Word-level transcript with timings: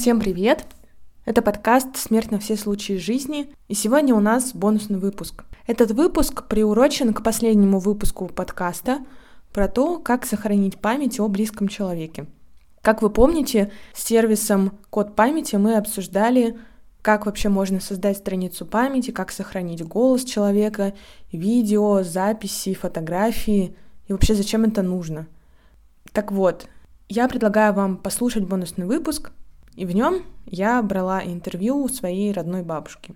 Всем 0.00 0.18
привет! 0.18 0.64
Это 1.26 1.42
подкаст 1.42 1.98
«Смерть 1.98 2.30
на 2.30 2.38
все 2.38 2.56
случаи 2.56 2.96
жизни», 2.96 3.52
и 3.68 3.74
сегодня 3.74 4.14
у 4.14 4.20
нас 4.20 4.54
бонусный 4.54 4.98
выпуск. 4.98 5.44
Этот 5.66 5.90
выпуск 5.90 6.44
приурочен 6.48 7.12
к 7.12 7.22
последнему 7.22 7.80
выпуску 7.80 8.26
подкаста 8.26 9.04
про 9.52 9.68
то, 9.68 9.98
как 9.98 10.24
сохранить 10.24 10.78
память 10.78 11.20
о 11.20 11.28
близком 11.28 11.68
человеке. 11.68 12.24
Как 12.80 13.02
вы 13.02 13.10
помните, 13.10 13.72
с 13.92 14.02
сервисом 14.04 14.78
«Код 14.88 15.14
памяти» 15.14 15.56
мы 15.56 15.76
обсуждали, 15.76 16.58
как 17.02 17.26
вообще 17.26 17.50
можно 17.50 17.78
создать 17.78 18.16
страницу 18.16 18.64
памяти, 18.64 19.10
как 19.10 19.30
сохранить 19.30 19.86
голос 19.86 20.24
человека, 20.24 20.94
видео, 21.30 22.02
записи, 22.04 22.72
фотографии, 22.72 23.76
и 24.08 24.12
вообще 24.14 24.34
зачем 24.34 24.64
это 24.64 24.80
нужно. 24.80 25.26
Так 26.12 26.32
вот, 26.32 26.68
я 27.10 27.28
предлагаю 27.28 27.74
вам 27.74 27.98
послушать 27.98 28.44
бонусный 28.44 28.86
выпуск, 28.86 29.30
и 29.76 29.86
в 29.86 29.94
нем 29.94 30.22
я 30.46 30.82
брала 30.82 31.22
интервью 31.24 31.82
у 31.82 31.88
своей 31.88 32.32
родной 32.32 32.62
бабушки. 32.62 33.14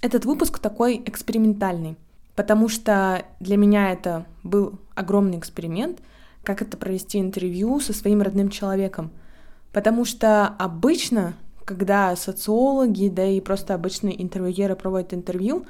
Этот 0.00 0.24
выпуск 0.24 0.58
такой 0.58 1.02
экспериментальный, 1.04 1.96
потому 2.34 2.68
что 2.68 3.24
для 3.40 3.56
меня 3.56 3.92
это 3.92 4.26
был 4.42 4.78
огромный 4.94 5.38
эксперимент, 5.38 6.00
как 6.42 6.62
это 6.62 6.76
провести 6.76 7.18
интервью 7.18 7.80
со 7.80 7.92
своим 7.92 8.22
родным 8.22 8.48
человеком. 8.48 9.10
Потому 9.72 10.04
что 10.04 10.48
обычно, 10.58 11.34
когда 11.64 12.14
социологи, 12.16 13.08
да 13.08 13.24
и 13.24 13.40
просто 13.40 13.74
обычные 13.74 14.20
интервьюеры 14.20 14.76
проводят 14.76 15.14
интервью, 15.14 15.66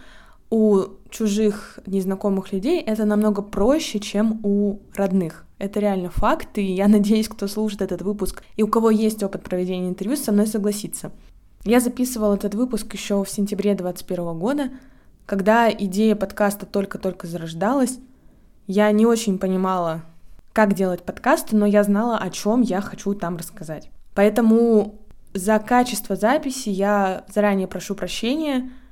у 0.50 0.84
чужих 1.08 1.78
незнакомых 1.86 2.52
людей 2.52 2.80
это 2.80 3.04
намного 3.04 3.42
проще, 3.42 4.00
чем 4.00 4.40
у 4.42 4.80
родных. 4.94 5.46
Это 5.62 5.80
реально 5.80 6.10
факт, 6.10 6.58
и 6.58 6.62
я 6.62 6.88
надеюсь, 6.96 7.28
кто 7.28 7.46
слушает 7.46 7.82
этот 7.82 8.02
выпуск 8.02 8.42
и 8.56 8.62
у 8.62 8.68
кого 8.68 8.90
есть 8.90 9.22
опыт 9.22 9.42
проведения 9.42 9.88
интервью, 9.88 10.16
со 10.16 10.32
мной 10.32 10.46
согласится. 10.46 11.12
Я 11.64 11.78
записывала 11.78 12.34
этот 12.34 12.54
выпуск 12.54 12.92
еще 12.92 13.22
в 13.22 13.30
сентябре 13.30 13.74
2021 13.74 14.38
года, 14.38 14.70
когда 15.26 15.70
идея 15.70 16.16
подкаста 16.16 16.66
только-только 16.66 17.28
зарождалась. 17.28 17.98
Я 18.66 18.90
не 18.90 19.06
очень 19.06 19.38
понимала, 19.38 20.02
как 20.52 20.74
делать 20.74 21.04
подкасты, 21.04 21.56
но 21.56 21.66
я 21.66 21.84
знала, 21.84 22.18
о 22.18 22.30
чем 22.30 22.62
я 22.62 22.80
хочу 22.80 23.14
там 23.14 23.36
рассказать. 23.36 23.90
Поэтому 24.14 24.98
за 25.32 25.60
качество 25.60 26.16
записи 26.16 26.70
я 26.70 27.24
заранее 27.32 27.68
прошу 27.68 27.94
прощения— 27.94 28.70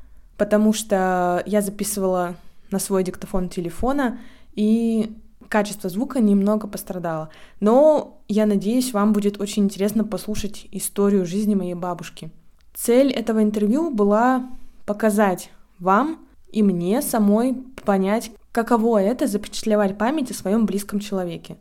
потому 0.40 0.72
что 0.72 1.42
я 1.44 1.60
записывала 1.60 2.34
на 2.70 2.78
свой 2.78 3.04
диктофон 3.04 3.50
телефона, 3.50 4.20
и 4.54 5.19
качество 5.50 5.90
звука 5.90 6.20
немного 6.20 6.66
пострадало. 6.68 7.28
Но 7.58 8.22
я 8.28 8.46
надеюсь, 8.46 8.92
вам 8.94 9.12
будет 9.12 9.40
очень 9.40 9.64
интересно 9.64 10.04
послушать 10.04 10.68
историю 10.70 11.26
жизни 11.26 11.54
моей 11.54 11.74
бабушки. 11.74 12.30
Цель 12.72 13.10
этого 13.10 13.42
интервью 13.42 13.90
была 13.90 14.48
показать 14.86 15.50
вам 15.78 16.20
и 16.52 16.62
мне 16.62 17.02
самой 17.02 17.54
понять, 17.84 18.30
каково 18.52 19.02
это 19.02 19.26
запечатлевать 19.26 19.98
память 19.98 20.30
о 20.30 20.34
своем 20.34 20.66
близком 20.66 21.00
человеке. 21.00 21.56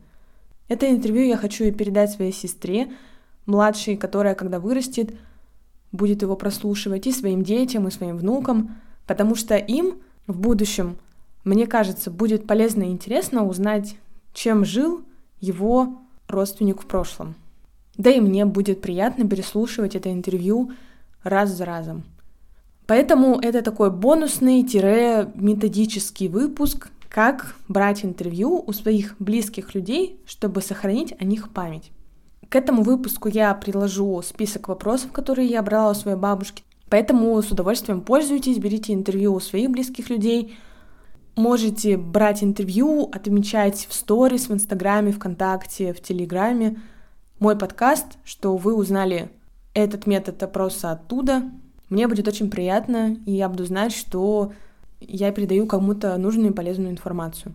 Это 0.68 0.88
интервью 0.88 1.26
я 1.26 1.36
хочу 1.36 1.64
и 1.64 1.72
передать 1.72 2.12
своей 2.12 2.32
сестре, 2.32 2.92
младшей, 3.44 3.96
которая, 3.96 4.36
когда 4.36 4.60
вырастет, 4.60 5.14
будет 5.90 6.22
его 6.22 6.36
прослушивать 6.36 7.08
и 7.08 7.12
своим 7.12 7.42
детям, 7.42 7.88
и 7.88 7.90
своим 7.90 8.16
внукам, 8.16 8.76
потому 9.06 9.34
что 9.34 9.56
им 9.56 9.96
в 10.28 10.38
будущем, 10.38 10.96
мне 11.44 11.66
кажется, 11.66 12.10
будет 12.10 12.46
полезно 12.46 12.84
и 12.84 12.90
интересно 12.90 13.46
узнать, 13.46 13.96
чем 14.32 14.64
жил 14.64 15.02
его 15.40 15.98
родственник 16.28 16.82
в 16.82 16.86
прошлом. 16.86 17.34
Да 17.96 18.10
и 18.10 18.20
мне 18.20 18.44
будет 18.44 18.80
приятно 18.80 19.28
переслушивать 19.28 19.94
это 19.94 20.12
интервью 20.12 20.72
раз 21.22 21.50
за 21.50 21.64
разом. 21.64 22.02
Поэтому 22.86 23.38
это 23.38 23.62
такой 23.62 23.90
бонусный-методический 23.90 26.28
выпуск, 26.28 26.88
как 27.08 27.56
брать 27.68 28.04
интервью 28.04 28.62
у 28.66 28.72
своих 28.72 29.14
близких 29.18 29.74
людей, 29.74 30.20
чтобы 30.26 30.60
сохранить 30.62 31.14
о 31.20 31.24
них 31.24 31.50
память. 31.50 31.90
К 32.48 32.56
этому 32.56 32.82
выпуску 32.82 33.28
я 33.28 33.54
приложу 33.54 34.22
список 34.22 34.66
вопросов, 34.68 35.12
которые 35.12 35.48
я 35.48 35.62
брала 35.62 35.92
у 35.92 35.94
своей 35.94 36.16
бабушки. 36.16 36.64
Поэтому 36.88 37.40
с 37.40 37.52
удовольствием 37.52 38.00
пользуйтесь, 38.00 38.58
берите 38.58 38.92
интервью 38.92 39.34
у 39.34 39.40
своих 39.40 39.70
близких 39.70 40.10
людей. 40.10 40.56
Можете 41.36 41.96
брать 41.96 42.42
интервью, 42.42 43.08
отмечать 43.12 43.86
в 43.88 43.94
сторис, 43.94 44.48
в 44.48 44.52
Инстаграме, 44.52 45.12
ВКонтакте, 45.12 45.92
в 45.92 46.00
Телеграме 46.00 46.80
мой 47.38 47.56
подкаст, 47.56 48.18
что 48.24 48.56
вы 48.56 48.74
узнали 48.74 49.30
этот 49.72 50.06
метод 50.06 50.42
опроса 50.42 50.92
оттуда. 50.92 51.42
Мне 51.88 52.06
будет 52.06 52.28
очень 52.28 52.50
приятно, 52.50 53.16
и 53.24 53.32
я 53.32 53.48
буду 53.48 53.64
знать, 53.64 53.92
что 53.92 54.52
я 55.00 55.32
передаю 55.32 55.66
кому-то 55.66 56.16
нужную 56.18 56.50
и 56.50 56.54
полезную 56.54 56.90
информацию. 56.90 57.54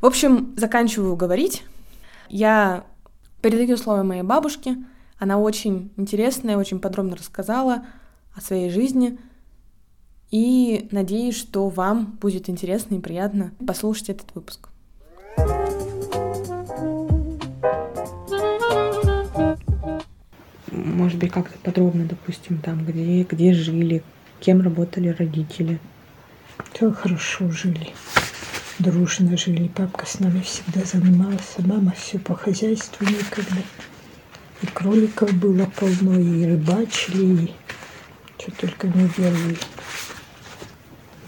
В 0.00 0.06
общем, 0.06 0.54
заканчиваю 0.56 1.16
говорить. 1.16 1.62
Я 2.28 2.84
Передаю 3.42 3.78
слово 3.78 4.02
моей 4.02 4.22
бабушке. 4.22 4.76
Она 5.18 5.38
очень 5.38 5.90
интересная, 5.96 6.58
очень 6.58 6.78
подробно 6.78 7.16
рассказала 7.16 7.86
о 8.34 8.40
своей 8.42 8.68
жизни. 8.68 9.18
И 10.30 10.88
надеюсь, 10.90 11.36
что 11.36 11.68
вам 11.68 12.18
будет 12.20 12.48
интересно 12.48 12.94
и 12.94 13.00
приятно 13.00 13.52
послушать 13.66 14.10
этот 14.10 14.34
выпуск. 14.34 14.68
Может 20.70 21.18
быть, 21.18 21.32
как-то 21.32 21.58
подробно, 21.58 22.04
допустим, 22.04 22.58
там, 22.58 22.84
где, 22.84 23.22
где 23.22 23.52
жили, 23.52 24.02
кем 24.38 24.60
работали 24.60 25.08
родители. 25.08 25.80
Все 26.72 26.92
хорошо 26.92 27.50
жили 27.50 27.92
дружно 28.80 29.36
жили. 29.36 29.68
Папка 29.68 30.06
с 30.06 30.18
нами 30.20 30.40
всегда 30.40 30.84
занимался, 30.84 31.62
мама 31.64 31.92
все 31.96 32.18
по 32.18 32.34
хозяйству 32.34 33.04
никогда. 33.06 33.62
И 34.62 34.66
кроликов 34.66 35.32
было 35.34 35.66
полно, 35.66 36.18
и 36.18 36.44
рыбачили, 36.46 37.44
и 37.44 37.54
что 38.38 38.52
только 38.52 38.88
не 38.88 39.08
делали. 39.16 39.58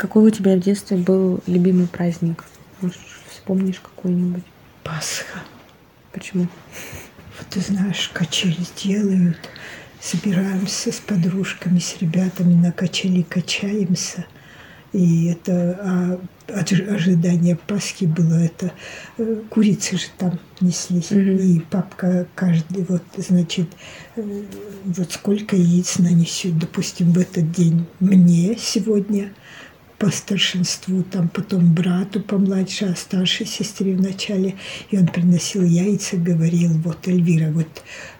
Какой 0.02 0.24
у 0.24 0.30
тебя 0.30 0.56
в 0.56 0.58
детстве 0.58 0.96
был 0.96 1.38
любимый 1.46 1.86
праздник? 1.86 2.44
Может, 2.80 2.98
вспомнишь 3.30 3.78
какой-нибудь? 3.78 4.42
Пасха. 4.82 5.38
Почему? 6.10 6.48
Вот 7.38 7.46
ты 7.48 7.60
знаешь, 7.60 8.10
качели 8.12 8.56
делают, 8.82 9.38
собираемся 10.00 10.90
с 10.90 10.96
подружками, 10.96 11.78
с 11.78 11.98
ребятами 12.00 12.54
на 12.54 12.72
качели 12.72 13.22
качаемся– 13.22 14.26
и 14.92 15.28
это 15.28 15.78
а, 15.80 16.20
ожидание 16.94 17.56
Пасхи 17.56 18.04
было, 18.04 18.34
это 18.34 18.72
э, 19.16 19.40
курицы 19.48 19.96
же 19.96 20.08
там 20.18 20.38
неслись. 20.60 21.10
Mm-hmm. 21.10 21.42
И 21.42 21.60
папка 21.60 22.26
каждый, 22.34 22.84
вот, 22.84 23.02
значит, 23.16 23.68
э, 24.16 24.42
вот 24.84 25.10
сколько 25.10 25.56
яиц 25.56 25.98
нанесет, 25.98 26.58
допустим, 26.58 27.12
в 27.12 27.18
этот 27.18 27.50
день 27.52 27.86
мне 28.00 28.54
сегодня– 28.58 29.32
по 30.02 30.10
старшинству, 30.10 31.04
там 31.04 31.28
потом 31.28 31.74
брату 31.74 32.20
помладше, 32.20 32.86
а 32.86 32.96
старшей 32.96 33.46
сестре 33.46 33.94
вначале. 33.94 34.56
И 34.90 34.98
он 34.98 35.06
приносил 35.06 35.62
яйца, 35.62 36.16
говорил, 36.16 36.76
вот, 36.78 37.06
Эльвира, 37.06 37.52
вот 37.52 37.68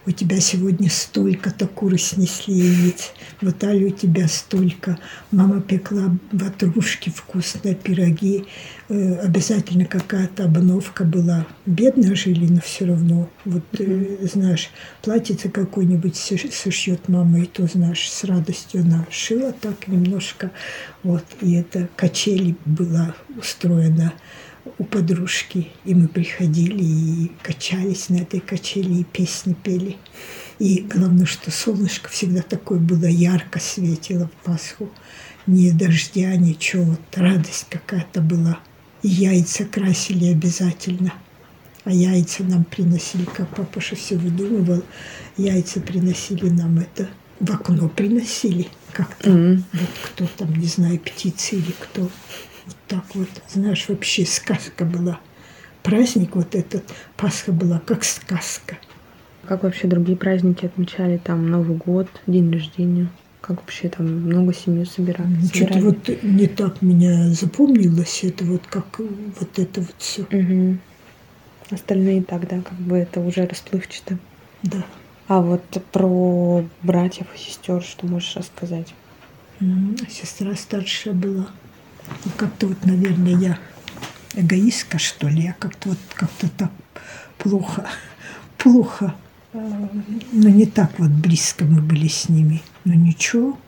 у 0.06 0.10
тебя 0.10 0.40
сегодня 0.40 0.90
столько-то 0.90 1.66
куры 1.66 1.98
снесли 1.98 2.54
яиц, 2.54 3.12
вот 3.40 3.62
Аля 3.62 3.86
у 3.86 3.90
тебя 3.90 4.26
столько. 4.28 4.98
Мама 5.30 5.60
пекла 5.60 6.16
ватрушки 6.32 7.10
вкусные, 7.10 7.74
пироги, 7.74 8.46
э, 8.88 9.14
обязательно 9.20 9.84
какая-то 9.84 10.44
обновка 10.44 11.04
была. 11.04 11.46
Бедно 11.66 12.16
жили, 12.16 12.46
но 12.46 12.60
все 12.60 12.86
равно, 12.86 13.30
вот, 13.44 13.64
э, 13.78 14.26
знаешь, 14.32 14.70
платьице 15.02 15.48
какое-нибудь 15.48 16.16
сошьет 16.16 17.08
мама, 17.08 17.40
и 17.40 17.46
то, 17.46 17.66
знаешь, 17.66 18.10
с 18.10 18.24
радостью 18.24 18.82
она 18.82 19.06
шила 19.10 19.52
так 19.52 19.86
немножко, 19.86 20.50
вот, 21.02 21.24
и 21.40 21.54
это 21.54 21.88
качели 21.96 22.56
была 22.64 23.14
устроена 23.36 24.12
у 24.78 24.84
подружки, 24.84 25.68
и 25.84 25.94
мы 25.94 26.08
приходили 26.08 26.82
и 26.82 27.32
качались 27.42 28.08
на 28.08 28.16
этой 28.16 28.40
качели, 28.40 29.00
и 29.00 29.04
песни 29.04 29.54
пели. 29.54 29.96
И 30.58 30.80
главное, 30.80 31.26
что 31.26 31.50
солнышко 31.50 32.08
всегда 32.08 32.42
такое 32.42 32.78
было 32.78 33.06
ярко 33.06 33.58
светило 33.58 34.28
в 34.28 34.44
Пасху. 34.44 34.90
Ни 35.46 35.70
дождя, 35.70 36.36
ничего, 36.36 36.84
вот 36.84 37.00
радость 37.14 37.66
какая-то 37.68 38.20
была. 38.20 38.60
И 39.02 39.08
яйца 39.08 39.64
красили 39.64 40.26
обязательно. 40.26 41.12
А 41.84 41.90
яйца 41.92 42.44
нам 42.44 42.62
приносили, 42.64 43.24
как 43.24 43.48
папаша 43.56 43.96
все 43.96 44.16
выдумывал, 44.16 44.84
яйца 45.36 45.80
приносили 45.80 46.48
нам 46.48 46.78
это, 46.78 47.08
в 47.40 47.50
окно 47.50 47.88
приносили– 47.88 48.68
как-то 48.92 49.30
mm-hmm. 49.30 49.62
вот 49.72 49.90
кто 50.02 50.26
там, 50.36 50.54
не 50.54 50.66
знаю, 50.66 50.98
птицы 50.98 51.56
или 51.56 51.72
кто. 51.72 52.08
Так 52.92 53.14
вот, 53.14 53.28
знаешь, 53.48 53.88
вообще 53.88 54.26
сказка 54.26 54.84
была. 54.84 55.18
Праздник 55.82 56.36
вот 56.36 56.54
этот, 56.54 56.84
Пасха 57.16 57.50
была 57.50 57.80
как 57.86 58.04
сказка. 58.04 58.76
Как 59.46 59.62
вообще 59.62 59.88
другие 59.88 60.18
праздники 60.18 60.66
отмечали? 60.66 61.16
Там 61.16 61.48
Новый 61.48 61.74
год, 61.78 62.08
день 62.26 62.52
рождения? 62.52 63.08
Как 63.40 63.62
вообще 63.62 63.88
там 63.88 64.06
много 64.06 64.52
семьи 64.52 64.84
собирали? 64.84 65.34
Что-то 65.54 65.78
вот 65.78 66.22
не 66.22 66.46
так 66.48 66.82
меня 66.82 67.30
запомнилось, 67.30 68.24
это 68.24 68.44
вот 68.44 68.60
как 68.68 68.98
вот 68.98 69.58
это 69.58 69.80
вот 69.80 69.94
все. 69.96 70.22
Угу. 70.24 70.76
Остальные 71.70 72.24
так, 72.24 72.46
да, 72.46 72.60
как 72.60 72.78
бы 72.78 72.98
это 72.98 73.20
уже 73.20 73.46
расплывчато. 73.46 74.18
Да. 74.62 74.84
А 75.28 75.40
вот 75.40 75.62
про 75.92 76.62
братьев 76.82 77.26
и 77.34 77.38
сестер 77.38 77.82
что 77.82 78.06
можешь 78.06 78.36
рассказать? 78.36 78.92
Сестра 80.10 80.54
старшая 80.56 81.14
была. 81.14 81.46
Как-то 82.36 82.68
вот, 82.68 82.84
наверное, 82.84 83.36
я 83.36 83.58
эгоистка, 84.34 84.98
что 84.98 85.28
ли. 85.28 85.42
Я 85.42 85.52
как-то 85.58 85.90
вот 85.90 85.98
как-то 86.14 86.48
так 86.48 86.70
плохо, 87.38 87.86
плохо. 88.58 89.14
Но 89.52 89.60
ну, 90.32 90.48
не 90.48 90.66
так 90.66 90.98
вот 90.98 91.10
близко 91.10 91.64
мы 91.64 91.82
были 91.82 92.08
с 92.08 92.28
ними. 92.28 92.62
Но 92.84 92.94
ничего. 92.94 93.58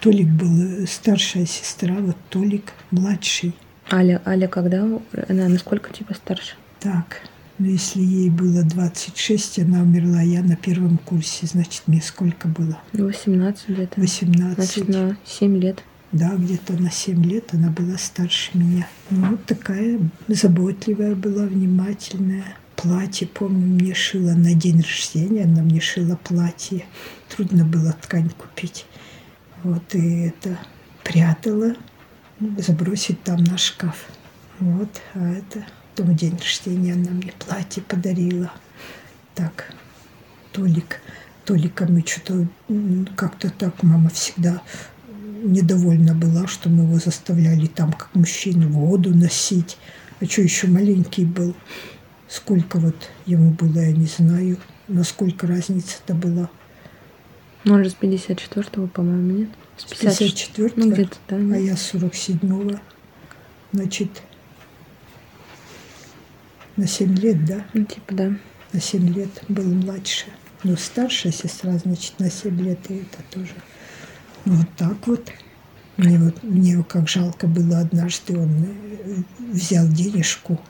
Толик 0.00 0.28
был 0.28 0.86
старшая 0.86 1.46
сестра, 1.46 1.94
вот 1.94 2.16
Толик 2.28 2.72
младший. 2.90 3.54
Аля, 3.90 4.20
Аля 4.26 4.48
когда? 4.48 4.84
Она 5.28 5.48
насколько 5.48 5.92
типа 5.92 6.14
старше? 6.14 6.56
Так, 6.80 7.22
ну 7.58 7.66
если 7.66 8.02
ей 8.02 8.28
было 8.28 8.62
26, 8.62 9.60
она 9.60 9.80
умерла, 9.80 10.20
я 10.20 10.42
на 10.42 10.56
первом 10.56 10.98
курсе, 10.98 11.46
значит, 11.46 11.84
мне 11.86 12.02
сколько 12.02 12.48
было? 12.48 12.78
18 12.92 13.68
где-то. 13.68 14.00
18. 14.00 14.56
Значит, 14.56 14.88
на 14.88 15.16
7 15.24 15.56
лет. 15.58 15.82
Да, 16.14 16.36
где-то 16.36 16.74
на 16.74 16.92
7 16.92 17.24
лет 17.24 17.52
она 17.54 17.70
была 17.70 17.98
старше 17.98 18.56
меня. 18.56 18.86
Ну, 19.10 19.36
такая 19.36 19.98
заботливая 20.28 21.16
была, 21.16 21.44
внимательная. 21.44 22.56
Платье, 22.76 23.26
помню, 23.26 23.66
мне 23.66 23.94
шила 23.94 24.30
на 24.34 24.54
день 24.54 24.80
рождения, 24.80 25.42
она 25.42 25.62
мне 25.62 25.80
шила 25.80 26.14
платье. 26.14 26.86
Трудно 27.28 27.64
было 27.64 27.92
ткань 27.94 28.30
купить. 28.30 28.86
Вот, 29.64 29.92
и 29.96 30.26
это 30.26 30.56
прятала, 31.02 31.74
забросить 32.58 33.20
там 33.24 33.42
на 33.42 33.58
шкаф. 33.58 34.06
Вот, 34.60 35.00
а 35.14 35.32
это 35.32 35.66
потом 35.96 36.14
день 36.14 36.38
рождения 36.38 36.92
она 36.92 37.10
мне 37.10 37.32
платье 37.40 37.82
подарила. 37.82 38.52
Так, 39.34 39.74
Толик, 40.52 41.00
Толика 41.44 41.86
мы 41.86 42.02
что-то 42.06 42.46
как-то 43.16 43.50
так 43.50 43.82
мама 43.82 44.10
всегда 44.10 44.62
недовольна 45.44 46.14
была, 46.14 46.46
что 46.46 46.68
мы 46.68 46.84
его 46.84 46.98
заставляли 46.98 47.66
там, 47.66 47.92
как 47.92 48.14
мужчину, 48.14 48.68
воду 48.68 49.14
носить. 49.14 49.76
А 50.20 50.24
что 50.26 50.42
еще 50.42 50.66
маленький 50.66 51.24
был? 51.24 51.54
Сколько 52.28 52.78
вот 52.78 52.96
ему 53.26 53.50
было, 53.50 53.80
я 53.80 53.92
не 53.92 54.06
знаю. 54.06 54.58
Насколько 54.88 55.46
разница-то 55.46 56.14
была. 56.14 56.50
Ну, 57.64 57.74
он 57.74 57.84
же 57.84 57.90
с 57.90 57.96
54-го, 58.00 58.86
по-моему, 58.88 59.38
нет? 59.38 59.48
С 59.76 59.84
54-го? 59.90 60.70
Ну, 60.76 60.92
где-то, 60.92 61.16
да. 61.28 61.36
А 61.36 61.56
я 61.56 61.74
47-го. 61.74 62.78
Значит, 63.72 64.22
на 66.76 66.86
7 66.86 67.14
лет, 67.16 67.44
да? 67.44 67.64
Ну, 67.72 67.84
типа, 67.84 68.14
да. 68.14 68.36
На 68.72 68.80
7 68.80 69.14
лет 69.14 69.30
был 69.48 69.64
младше. 69.64 70.26
Ну, 70.62 70.76
старшая 70.76 71.32
сестра, 71.32 71.76
значит, 71.78 72.18
на 72.18 72.30
7 72.30 72.60
лет, 72.60 72.78
и 72.90 72.96
это 72.96 73.22
тоже. 73.30 73.54
Вот 74.44 74.66
так 74.76 75.06
вот. 75.06 75.30
Мне 75.96 76.18
вот 76.18 76.42
мне 76.42 76.82
как 76.88 77.08
жалко 77.08 77.46
было 77.46 77.78
однажды, 77.78 78.36
он 78.36 78.50
э, 78.50 79.22
взял 79.52 79.86
денежку, 79.86 80.60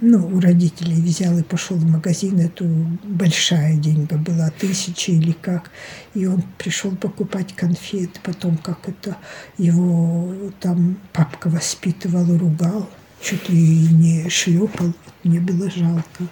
ну, 0.00 0.26
у 0.26 0.40
родителей 0.40 1.00
взял 1.00 1.38
и 1.38 1.42
пошел 1.42 1.76
в 1.76 1.88
магазин, 1.88 2.40
эту 2.40 2.64
большая 3.04 3.76
деньга 3.76 4.16
была, 4.16 4.50
тысяча 4.50 5.12
или 5.12 5.32
как. 5.32 5.70
И 6.14 6.26
он 6.26 6.42
пришел 6.58 6.94
покупать 6.96 7.54
конфет, 7.54 8.20
потом 8.22 8.56
как 8.56 8.88
это 8.88 9.16
его 9.56 10.50
там 10.60 10.98
папка 11.12 11.48
воспитывал, 11.48 12.36
ругал, 12.36 12.90
чуть 13.22 13.48
ли 13.48 13.86
не 13.88 14.28
шлепал. 14.28 14.92
Мне 15.22 15.40
было 15.40 15.70
жалко. 15.70 16.26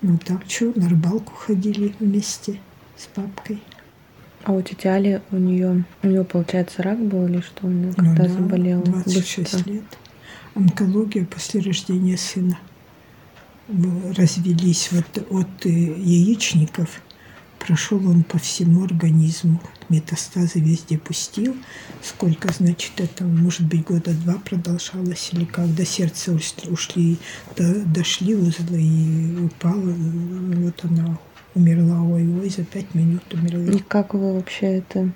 Ну 0.00 0.16
так 0.18 0.42
что, 0.48 0.72
на 0.76 0.88
рыбалку 0.88 1.34
ходили 1.34 1.94
вместе 1.98 2.60
с 2.96 3.06
папкой. 3.06 3.60
А 4.46 4.52
у 4.52 4.62
тети 4.62 4.86
Али, 4.86 5.22
у 5.32 5.38
нее, 5.38 5.84
у 6.04 6.06
нее 6.06 6.22
получается 6.22 6.80
рак 6.84 7.04
был 7.04 7.26
или 7.26 7.40
что? 7.40 7.66
Она 7.66 7.92
когда 7.92 8.10
ну, 8.10 8.16
да, 8.16 8.28
заболела? 8.28 8.82
26 8.84 9.54
быстро. 9.54 9.72
лет. 9.72 9.84
Онкология 10.54 11.24
после 11.24 11.60
рождения 11.60 12.16
сына. 12.16 12.56
Развелись 14.16 14.92
вот 14.92 15.26
от 15.30 15.66
э, 15.66 15.68
яичников. 15.68 17.02
Прошел 17.58 18.08
он 18.08 18.22
по 18.22 18.38
всему 18.38 18.84
организму. 18.84 19.60
Метастазы 19.88 20.60
везде 20.60 20.96
пустил. 20.96 21.56
Сколько, 22.00 22.52
значит, 22.52 22.92
это, 22.98 23.24
может 23.24 23.62
быть, 23.62 23.82
года 23.82 24.12
два 24.12 24.34
продолжалось 24.34 25.30
или 25.32 25.44
как. 25.44 25.74
До 25.74 25.84
сердца 25.84 26.32
ушли, 26.32 27.18
до, 27.56 27.84
дошли 27.84 28.36
узлы 28.36 28.80
и 28.80 29.40
упала. 29.40 29.92
Вот 29.92 30.84
она 30.84 31.18
умерла, 31.56 32.02
ой-ой, 32.02 32.50
за 32.50 32.64
пять 32.64 32.94
минут 32.94 33.22
умерла. 33.32 33.72
И 33.72 33.78
как 33.78 34.14
вы 34.14 34.34
вообще 34.34 34.78
это, 34.78 35.10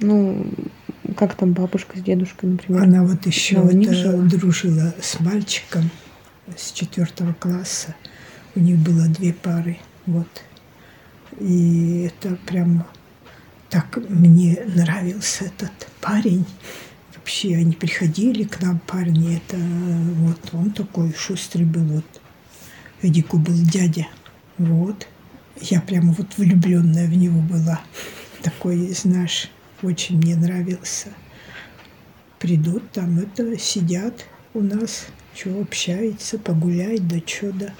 ну, 0.00 0.44
как 1.16 1.36
там 1.36 1.52
бабушка 1.52 1.98
с 1.98 2.02
дедушкой, 2.02 2.50
например? 2.50 2.82
Она 2.82 3.04
вот 3.04 3.24
еще 3.26 3.60
вот 3.60 4.28
дружила 4.28 4.94
с 5.00 5.20
мальчиком 5.20 5.90
с 6.56 6.72
четвертого 6.72 7.32
класса. 7.32 7.94
У 8.56 8.60
них 8.60 8.76
было 8.78 9.06
две 9.06 9.32
пары, 9.32 9.78
вот. 10.04 10.28
И 11.38 12.10
это 12.10 12.36
прям 12.46 12.84
так 13.70 13.98
мне 14.08 14.58
нравился 14.74 15.44
этот 15.44 15.72
парень. 16.00 16.44
Вообще 17.14 17.56
они 17.56 17.72
приходили 17.72 18.44
к 18.44 18.60
нам, 18.62 18.80
парни, 18.80 19.36
это 19.36 19.56
вот 19.56 20.40
он 20.52 20.70
такой 20.70 21.12
шустрый 21.12 21.66
был, 21.66 21.84
вот 21.84 22.04
Эдику 23.02 23.38
был 23.38 23.54
дядя, 23.54 24.06
вот. 24.58 25.06
Я 25.60 25.80
прямо 25.80 26.12
вот 26.12 26.36
влюбленная 26.36 27.06
в 27.06 27.16
него 27.16 27.40
была. 27.40 27.80
Такой, 28.42 28.88
знаешь, 28.92 29.50
очень 29.82 30.18
мне 30.18 30.36
нравился. 30.36 31.08
Придут 32.38 32.90
там, 32.92 33.18
это, 33.18 33.58
сидят 33.58 34.24
у 34.54 34.60
нас, 34.60 35.06
что, 35.34 35.60
общаются, 35.60 36.38
погулять, 36.38 37.06
да 37.08 37.18
что, 37.24 37.52
да. 37.52 37.74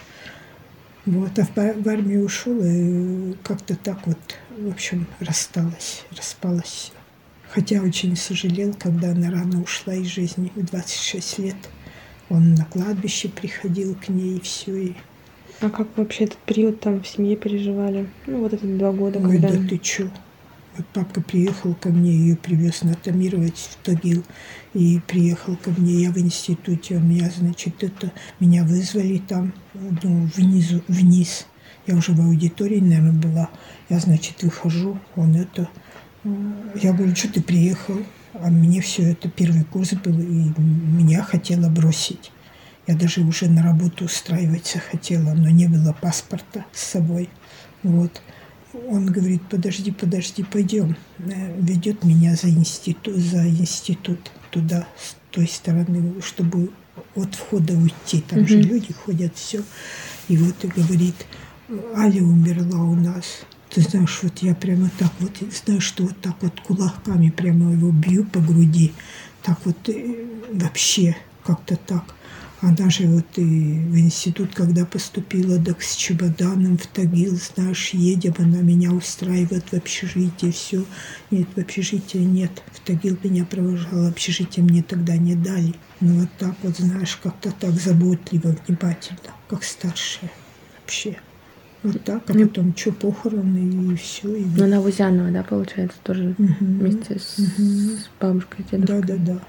Вот, 1.04 1.38
а 1.38 1.44
в, 1.44 1.82
в 1.82 1.88
армию 1.88 2.24
ушел 2.24 2.58
и 2.64 3.34
как-то 3.44 3.76
так 3.76 4.06
вот, 4.06 4.18
в 4.58 4.68
общем, 4.68 5.06
рассталась, 5.20 6.04
распалась 6.16 6.64
все. 6.64 6.92
Хотя 7.48 7.80
очень 7.80 8.16
сожалел, 8.16 8.74
когда 8.74 9.12
она 9.12 9.30
рано 9.30 9.62
ушла 9.62 9.94
из 9.94 10.08
жизни, 10.08 10.50
в 10.56 10.64
26 10.64 11.38
лет. 11.38 11.56
Он 12.28 12.54
на 12.54 12.64
кладбище 12.64 13.28
приходил 13.28 13.94
к 13.94 14.08
ней, 14.08 14.38
и 14.38 14.40
все, 14.40 14.76
и 14.76 14.96
а 15.60 15.70
как 15.70 15.88
вообще 15.96 16.24
этот 16.24 16.38
период 16.38 16.80
там 16.80 17.02
в 17.02 17.08
семье 17.08 17.36
переживали? 17.36 18.08
Ну, 18.26 18.40
вот 18.40 18.52
эти 18.52 18.64
два 18.64 18.92
года, 18.92 19.18
Ой, 19.18 19.38
когда... 19.40 19.52
да 19.52 19.68
ты 19.68 19.78
чё? 19.78 20.10
Вот 20.76 20.86
папка 20.88 21.22
приехал 21.22 21.74
ко 21.74 21.88
мне, 21.88 22.10
ее 22.12 22.36
привез 22.36 22.82
натомировать 22.82 23.56
в 23.56 23.76
Тагил. 23.84 24.22
И 24.74 25.00
приехал 25.06 25.56
ко 25.56 25.70
мне, 25.70 26.02
я 26.02 26.10
в 26.10 26.18
институте, 26.18 26.96
у 26.96 27.00
меня, 27.00 27.30
значит, 27.34 27.82
это, 27.82 28.12
меня 28.40 28.64
вызвали 28.64 29.16
там, 29.16 29.54
ну, 29.72 30.28
внизу, 30.34 30.82
вниз. 30.88 31.46
Я 31.86 31.96
уже 31.96 32.12
в 32.12 32.20
аудитории, 32.20 32.80
наверное, 32.80 33.12
была. 33.12 33.50
Я, 33.88 33.98
значит, 34.00 34.42
выхожу, 34.42 34.98
он 35.14 35.36
это... 35.36 35.68
Я 36.82 36.92
говорю, 36.92 37.14
что 37.14 37.32
ты 37.32 37.40
приехал? 37.40 37.96
А 38.34 38.50
мне 38.50 38.82
все 38.82 39.12
это 39.12 39.30
первый 39.30 39.64
курс 39.64 39.94
был, 39.94 40.18
и 40.20 40.52
меня 40.58 41.22
хотела 41.22 41.70
бросить. 41.70 42.32
Я 42.86 42.94
даже 42.94 43.22
уже 43.22 43.48
на 43.48 43.62
работу 43.62 44.04
устраиваться 44.04 44.78
хотела, 44.78 45.34
но 45.34 45.50
не 45.50 45.66
было 45.66 45.92
паспорта 45.92 46.64
с 46.72 46.82
собой. 46.82 47.28
Вот. 47.82 48.22
Он 48.88 49.06
говорит, 49.06 49.42
подожди, 49.48 49.90
подожди, 49.90 50.44
пойдем. 50.44 50.96
Э, 51.18 51.58
Ведет 51.60 52.04
меня 52.04 52.36
за 52.36 52.48
институт, 52.50 53.16
за 53.16 53.48
институт 53.48 54.30
туда, 54.50 54.86
с 54.98 55.16
той 55.30 55.48
стороны, 55.48 56.20
чтобы 56.22 56.70
от 57.14 57.34
входа 57.34 57.74
уйти. 57.74 58.20
Там 58.20 58.40
угу. 58.40 58.48
же 58.48 58.60
люди 58.60 58.92
ходят, 58.92 59.34
все. 59.36 59.62
И 60.28 60.36
вот 60.36 60.62
и 60.64 60.68
говорит, 60.68 61.26
Аля 61.96 62.22
умерла 62.22 62.84
у 62.84 62.94
нас. 62.94 63.42
Ты 63.70 63.80
знаешь, 63.80 64.20
вот 64.22 64.38
я 64.38 64.54
прямо 64.54 64.90
так 64.98 65.12
вот, 65.18 65.32
знаешь, 65.64 65.84
что 65.84 66.04
вот 66.04 66.20
так 66.20 66.36
вот 66.40 66.60
кулаками 66.60 67.30
прямо 67.30 67.72
его 67.72 67.90
бью 67.90 68.24
по 68.24 68.40
груди. 68.40 68.92
Так 69.42 69.58
вот 69.64 69.88
э, 69.88 70.26
вообще 70.52 71.16
как-то 71.44 71.76
так. 71.76 72.14
Она 72.62 72.88
же 72.88 73.06
вот 73.06 73.26
и 73.36 73.42
в 73.42 73.98
институт, 73.98 74.54
когда 74.54 74.86
поступила, 74.86 75.62
так 75.62 75.82
с 75.82 75.94
чемоданом 75.94 76.78
в 76.78 76.86
Тагил, 76.86 77.36
знаешь, 77.54 77.90
едем, 77.90 78.34
она 78.38 78.60
меня 78.62 78.92
устраивает 78.92 79.64
в 79.70 79.74
общежитие, 79.74 80.52
все. 80.52 80.84
Нет, 81.30 81.48
в 81.54 81.60
общежитие 81.60 82.24
нет. 82.24 82.50
В 82.72 82.80
Тагил 82.80 83.18
меня 83.22 83.44
провожала, 83.44 84.08
общежитие 84.08 84.64
мне 84.64 84.82
тогда 84.82 85.16
не 85.18 85.34
дали. 85.34 85.74
Ну 86.00 86.20
вот 86.20 86.28
так 86.38 86.54
вот, 86.62 86.76
знаешь, 86.78 87.16
как-то 87.22 87.52
так 87.52 87.72
заботливо, 87.74 88.56
внимательно, 88.66 89.18
как 89.48 89.62
старшая 89.62 90.30
вообще. 90.80 91.18
Вот 91.82 92.02
так, 92.04 92.22
а 92.28 92.32
Ну, 92.32 92.48
потом 92.48 92.74
что, 92.74 92.90
похороны 92.92 93.92
и 93.92 93.96
все. 93.96 94.34
И... 94.34 94.44
Ну, 94.56 94.64
она 94.64 94.80
Узянова, 94.80 95.30
да, 95.30 95.42
получается, 95.42 95.98
тоже 96.02 96.34
Мгм. 96.38 96.56
вместе 96.78 97.18
с, 97.20 97.38
Мгм. 97.38 97.98
с 97.98 98.08
бабушкой 98.18 98.64
и 98.72 98.76
Да, 98.78 98.98
дедушкой. 99.00 99.18
да, 99.18 99.34
да. 99.34 99.40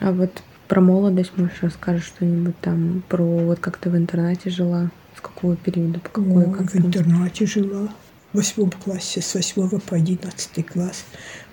А 0.00 0.12
вот 0.12 0.42
про 0.70 0.80
молодость 0.80 1.32
можешь 1.36 1.62
рассказать 1.62 2.04
что-нибудь 2.04 2.54
там, 2.60 3.02
про 3.08 3.24
вот 3.24 3.58
как 3.58 3.76
ты 3.76 3.90
в 3.90 3.96
интернате 3.96 4.50
жила, 4.50 4.92
с 5.16 5.20
какого 5.20 5.56
периода, 5.56 5.98
по 5.98 6.08
какой, 6.10 6.44
О, 6.46 6.50
как 6.52 6.72
в 6.72 6.76
интернате 6.76 7.44
жила. 7.44 7.88
В 8.32 8.36
восьмом 8.36 8.70
классе, 8.70 9.20
с 9.20 9.34
восьмого 9.34 9.80
по 9.80 9.96
одиннадцатый 9.96 10.62
класс. 10.62 11.04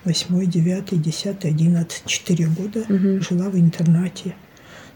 Восьмой, 0.06 0.46
девятый, 0.46 1.00
десятый, 1.00 1.50
одиннадцать. 1.50 2.06
Четыре 2.06 2.46
года 2.46 2.86
Мгм. 2.88 3.20
жила 3.22 3.50
в 3.50 3.58
интернате. 3.58 4.36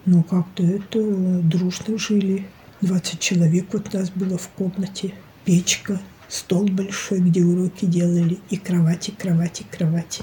Ну, 0.05 0.21
как-то 0.21 0.61
это 0.61 0.99
дружно 1.41 1.97
жили. 1.97 2.45
20 2.81 3.19
человек 3.19 3.65
вот 3.73 3.91
нас 3.91 4.11
было 4.11 4.37
в 4.37 4.47
комнате. 4.49 5.15
Печка, 5.45 5.99
стол 6.27 6.65
большой, 6.67 7.21
где 7.21 7.41
уроки 7.43 7.85
делали. 7.85 8.37
И 8.51 8.57
кровати, 8.57 9.11
кровати, 9.17 9.65
кровати. 9.71 10.21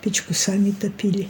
Печку 0.00 0.32
сами 0.32 0.70
топили. 0.70 1.28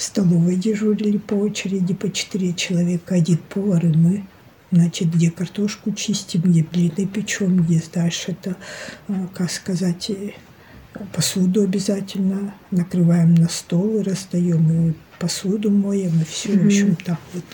В 0.00 0.02
столовой 0.02 0.56
дежурили 0.56 1.18
по 1.18 1.34
очереди 1.34 1.92
по 1.92 2.10
четыре 2.10 2.54
человека. 2.54 3.16
Один 3.16 3.36
повар 3.36 3.84
и 3.84 3.94
мы. 3.94 4.24
Значит, 4.70 5.14
где 5.14 5.30
картошку 5.30 5.92
чистим, 5.92 6.40
где 6.40 6.64
блины 6.64 7.06
печем, 7.06 7.58
где, 7.58 7.80
знаешь, 7.80 8.24
это, 8.26 8.56
а, 9.08 9.28
как 9.34 9.50
сказать, 9.50 10.08
э, 10.08 10.30
посуду 11.12 11.64
обязательно 11.64 12.54
накрываем 12.70 13.34
на 13.34 13.50
стол 13.50 13.98
и 13.98 14.02
раздаем, 14.02 14.88
и 14.88 14.94
посуду 15.18 15.70
моем, 15.70 16.18
и 16.18 16.24
все, 16.24 16.52
в 16.52 16.56
Мгм. 16.56 16.66
общем, 16.66 16.96
так 16.96 17.20
вот. 17.34 17.44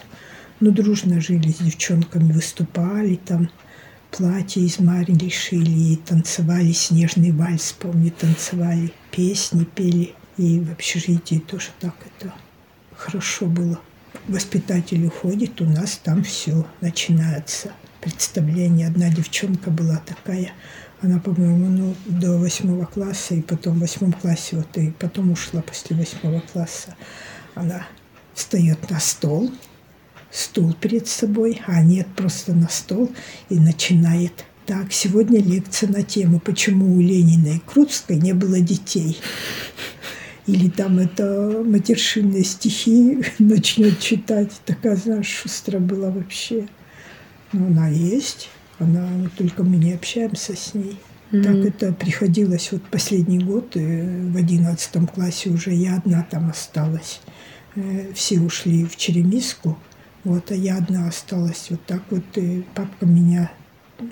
Ну, 0.60 0.70
дружно 0.70 1.20
жили 1.20 1.50
с 1.50 1.56
девчонками, 1.56 2.32
выступали 2.32 3.16
там, 3.16 3.50
платья 4.12 4.60
из 4.60 4.78
марили 4.78 5.30
шили, 5.30 5.94
и 5.94 5.96
танцевали 5.96 6.70
снежный 6.70 7.32
вальс, 7.32 7.74
помню, 7.76 8.12
танцевали, 8.12 8.92
песни 9.10 9.64
пели. 9.64 10.14
И 10.36 10.60
в 10.60 10.72
общежитии 10.72 11.38
тоже 11.38 11.68
так 11.80 11.94
это 12.04 12.32
хорошо 12.96 13.46
было. 13.46 13.80
Воспитатель 14.28 15.04
уходит, 15.06 15.60
у 15.60 15.64
нас 15.64 16.00
там 16.02 16.22
все 16.24 16.66
начинается. 16.80 17.72
Представление. 18.00 18.86
Одна 18.86 19.08
девчонка 19.10 19.70
была 19.70 19.96
такая, 19.98 20.52
она, 21.00 21.18
по-моему, 21.18 21.68
ну, 21.68 21.94
до 22.06 22.38
восьмого 22.38 22.84
класса, 22.84 23.34
и 23.34 23.42
потом 23.42 23.76
в 23.76 23.80
восьмом 23.80 24.12
классе, 24.12 24.56
вот 24.56 24.76
и 24.76 24.90
потом 24.90 25.32
ушла 25.32 25.62
после 25.62 25.96
восьмого 25.96 26.40
класса. 26.40 26.96
Она 27.54 27.86
встает 28.34 28.90
на 28.90 29.00
стол, 29.00 29.50
стул 30.30 30.74
перед 30.74 31.08
собой, 31.08 31.60
а 31.66 31.82
нет, 31.82 32.06
просто 32.14 32.52
на 32.52 32.68
стол 32.68 33.10
и 33.48 33.58
начинает. 33.58 34.44
Так, 34.66 34.92
сегодня 34.92 35.40
лекция 35.40 35.88
на 35.88 36.02
тему, 36.02 36.40
почему 36.40 36.96
у 36.96 37.00
Ленина 37.00 37.56
и 37.56 37.58
Крупской 37.60 38.16
не 38.16 38.32
было 38.32 38.60
детей. 38.60 39.18
Или 40.46 40.68
там 40.68 40.98
это 40.98 41.62
матершинные 41.64 42.44
стихи 42.44 43.22
начнет 43.38 43.98
читать. 43.98 44.52
Такая, 44.64 44.96
знаешь, 44.96 45.28
шустрая 45.28 45.80
была 45.80 46.10
вообще. 46.10 46.68
Но 47.52 47.66
она 47.66 47.88
есть, 47.88 48.48
она, 48.78 49.08
только 49.36 49.62
мы 49.62 49.76
не 49.76 49.92
общаемся 49.92 50.56
с 50.56 50.74
ней. 50.74 50.98
Мгм. 51.30 51.42
Так 51.42 51.56
это 51.56 51.92
приходилось 51.92 52.70
вот 52.70 52.82
последний 52.82 53.40
год, 53.40 53.76
э, 53.76 54.30
в 54.30 54.36
одиннадцатом 54.36 55.06
классе 55.06 55.50
уже 55.50 55.72
я 55.72 55.96
одна 55.96 56.26
там 56.28 56.50
осталась. 56.50 57.20
Э, 57.74 58.12
Все 58.14 58.40
ушли 58.40 58.84
в 58.84 58.96
Черемиску, 58.96 59.76
вот, 60.22 60.50
а 60.50 60.54
я 60.54 60.76
одна 60.76 61.08
осталась. 61.08 61.66
Вот 61.70 61.84
так 61.84 62.02
вот 62.10 62.24
э, 62.36 62.62
папка 62.74 63.06
меня 63.06 63.50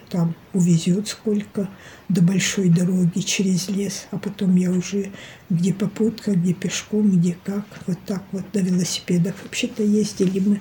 там 0.09 0.35
увезет 0.53 1.09
сколько 1.09 1.69
до 2.09 2.23
большой 2.23 2.69
дороги 2.69 3.21
через 3.21 3.69
лес, 3.69 4.07
а 4.11 4.19
потом 4.19 4.57
я 4.57 4.71
уже 4.71 5.11
где 5.51 5.73
попутка, 5.75 6.33
где 6.33 6.53
пешком, 6.53 7.11
где 7.11 7.37
как, 7.45 7.67
вот 7.87 7.99
так 8.07 8.23
вот 8.33 8.45
на 8.55 8.59
велосипедах. 8.59 9.35
Вообще-то 9.43 9.83
ездили 9.83 10.41
мы 10.41 10.61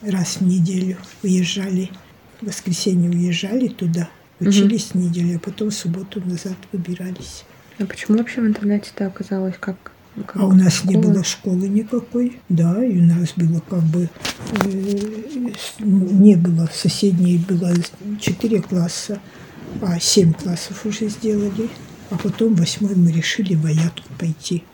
раз 0.00 0.36
в 0.36 0.42
неделю, 0.42 0.96
уезжали, 1.22 1.90
в 2.40 2.46
воскресенье 2.46 3.10
уезжали 3.10 3.68
туда, 3.68 4.08
учились 4.40 4.94
неделю, 4.94 5.36
а 5.36 5.38
потом 5.38 5.70
в 5.70 5.74
субботу 5.74 6.20
назад 6.20 6.56
выбирались. 6.72 7.44
А 7.78 7.84
почему 7.84 8.18
вообще 8.18 8.40
в 8.40 8.46
интернете 8.46 8.90
ты 8.94 9.04
оказалась? 9.04 9.56
Как, 9.58 9.92
как 10.24 10.36
А 10.36 10.46
у 10.46 10.52
нас 10.52 10.84
не 10.84 10.94
школа? 10.94 11.02
было 11.12 11.24
школы 11.24 11.68
никакой, 11.68 12.40
да, 12.48 12.82
и 12.84 12.98
у 12.98 13.02
нас 13.04 13.32
было 13.36 13.60
как 13.68 13.82
бы 13.82 14.08
э, 14.62 15.50
не 15.80 16.36
было 16.36 16.68
соседней 16.72 17.38
было 17.38 17.72
четыре 18.20 18.62
класса, 18.62 19.20
а 19.82 19.98
семь 20.00 20.32
классов 20.32 20.84
уже 20.86 21.08
сделали, 21.08 21.68
а 22.10 22.16
потом 22.16 22.54
восьмой 22.54 22.94
мы 22.94 23.12
решили 23.12 23.54
в 23.54 23.66
Аятку 23.66 24.08
пойти, 24.18 24.64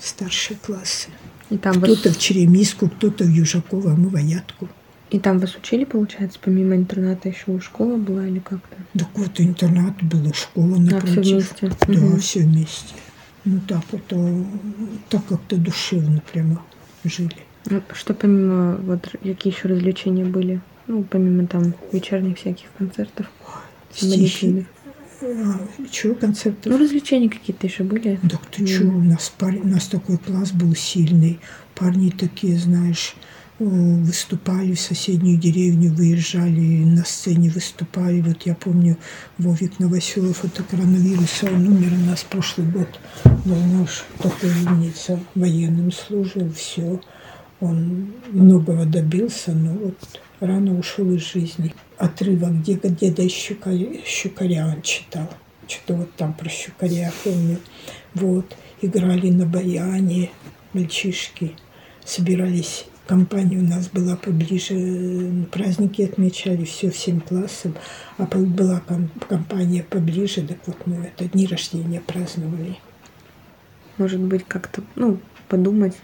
старшие 0.00 0.56
классы. 0.58 1.08
И 1.50 1.56
там, 1.56 1.78
вас, 1.80 1.90
Кто-то 1.90 2.12
в 2.12 2.18
Черемиску, 2.18 2.88
кто-то 2.90 3.24
в 3.24 3.28
Южаково, 3.30 3.92
а 3.92 3.96
мы 3.96 4.10
в 4.10 4.16
Аятку. 4.16 4.68
и 5.10 5.18
там 5.18 5.38
вас 5.38 5.56
учили, 5.56 5.84
получается, 5.84 6.38
помимо 6.42 6.76
интерната 6.76 7.30
еще 7.30 7.56
и 7.56 7.60
школа 7.60 7.96
была 7.96 8.26
или 8.26 8.38
как-то? 8.40 8.76
Так 8.98 9.08
вот, 9.14 9.40
интернат 9.40 9.94
был, 10.02 10.30
школа 10.34 10.76
А, 10.76 10.82
все 10.84 10.90
напротив. 10.94 11.24
вместе? 11.24 11.72
Да, 11.86 11.92
Мгм. 11.94 12.18
все 12.20 12.40
вместе. 12.40 12.94
Ну 13.44 13.60
так 13.66 13.82
это, 13.92 14.44
так 15.08 15.26
как-то 15.26 15.56
душевно 15.56 16.22
прямо 16.32 16.62
жили. 17.04 17.36
Ну, 17.66 17.82
Что 17.92 18.14
помимо, 18.14 18.76
вот 18.76 19.08
какие 19.22 19.52
еще 19.52 19.68
развлечения 19.68 20.24
были? 20.24 20.60
Ну, 20.86 21.04
помимо 21.04 21.46
там 21.46 21.74
вечерних 21.92 22.38
всяких 22.38 22.68
концертов, 22.78 23.30
Стихи. 23.92 24.66
А, 25.20 25.60
чего 25.90 26.14
концертов? 26.14 26.72
Ну, 26.72 26.78
развлечения 26.78 27.28
какие-то 27.28 27.66
еще 27.66 27.82
были? 27.82 28.20
Так 28.30 28.46
ты 28.46 28.66
что, 28.66 28.84
у 28.84 29.02
нас, 29.02 29.32
парень, 29.36 29.62
у 29.62 29.68
нас 29.68 29.86
такой 29.86 30.18
класс 30.18 30.52
был 30.52 30.74
сильный. 30.74 31.40
Парни 31.74 32.10
такие, 32.10 32.56
знаешь, 32.56 33.14
э, 33.16 33.37
выступали 33.58 34.74
в 34.74 34.80
соседнюю 34.80 35.38
деревню, 35.38 35.92
выезжали, 35.92 36.84
на 36.84 37.04
сцене 37.04 37.50
выступали. 37.50 38.20
Вот 38.20 38.42
я 38.44 38.54
помню, 38.54 38.96
Вовик 39.36 39.78
Новоселов 39.78 40.44
от 40.44 40.62
коронавируса, 40.70 41.46
он 41.46 41.66
умер 41.66 41.92
у 41.92 42.10
нас 42.10 42.24
прошлый 42.24 42.68
год. 42.68 42.88
Но 43.44 43.56
наш 43.78 44.04
такой 44.18 44.50
умница, 44.50 45.20
военным 45.34 45.90
служил, 45.92 46.52
все. 46.52 47.00
Он 47.60 48.12
многого 48.30 48.84
добился, 48.84 49.52
но 49.52 49.72
вот 49.72 50.20
рано 50.38 50.78
ушел 50.78 51.10
из 51.12 51.22
жизни. 51.32 51.74
Отрывок 51.96 52.60
где 52.60 52.74
деда 52.74 53.28
Щукаря, 53.28 54.00
Щукаря 54.04 54.68
он 54.68 54.82
читал. 54.82 55.28
Что-то 55.66 55.94
вот 55.94 56.14
там 56.14 56.32
про 56.34 56.48
Щукаря 56.48 57.12
помню. 57.24 57.58
Вот. 58.14 58.56
Играли 58.80 59.30
на 59.30 59.44
баяне 59.44 60.30
мальчишки. 60.72 61.56
Собирались. 62.04 62.86
Компания 63.12 63.56
у 63.56 63.62
нас 63.62 63.88
была 63.88 64.16
поближе. 64.16 64.74
э, 64.74 65.44
Праздники 65.50 66.02
отмечали 66.02 66.64
все 66.64 66.90
всем 66.90 67.22
классом. 67.22 67.74
А 68.18 68.24
была 68.26 68.80
ком- 68.80 69.08
компания 69.26 69.82
поближе. 69.82 70.42
Так 70.42 70.58
вот 70.66 70.76
мы 70.86 70.96
это 71.06 71.24
дни 71.24 71.46
рождения 71.46 72.02
праздновали. 72.06 72.76
Может 73.96 74.20
быть, 74.20 74.44
как-то, 74.46 74.82
ну, 74.94 75.18
подумать, 75.48 75.96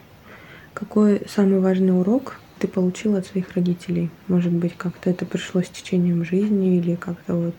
какой 0.72 1.20
самый 1.28 1.60
важный 1.60 1.92
урок 1.96 2.40
ты 2.58 2.68
получила 2.68 3.18
от 3.18 3.26
своих 3.26 3.52
родителей? 3.52 4.08
Может 4.26 4.52
быть, 4.52 4.72
как-то 4.74 5.10
это 5.10 5.26
пришло 5.26 5.60
с 5.60 5.68
течением 5.68 6.24
жизни 6.24 6.78
или 6.78 6.94
как-то 6.94 7.34
вот 7.34 7.54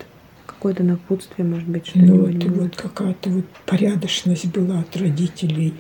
какое-то 0.48 0.82
напутствие, 0.82 1.48
может 1.48 1.68
быть, 1.70 1.92
Ну, 1.94 2.04
что-нибудь 2.08 2.36
это 2.44 2.48
было? 2.52 2.62
вот 2.64 2.76
какая-то 2.78 3.30
вот 3.30 3.46
порядочность 3.68 4.48
была 4.48 4.80
от 4.80 4.98
родителей. 4.98 5.76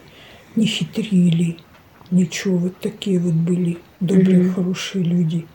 Не 0.55 0.67
хитрили, 0.67 1.57
ничего. 2.15 2.57
Вот 2.57 2.79
такие 2.79 3.19
вот 3.19 3.33
были 3.33 3.77
добрые, 3.99 4.39
Мгм. 4.43 4.53
хорошие 4.53 5.03
люди. 5.03 5.45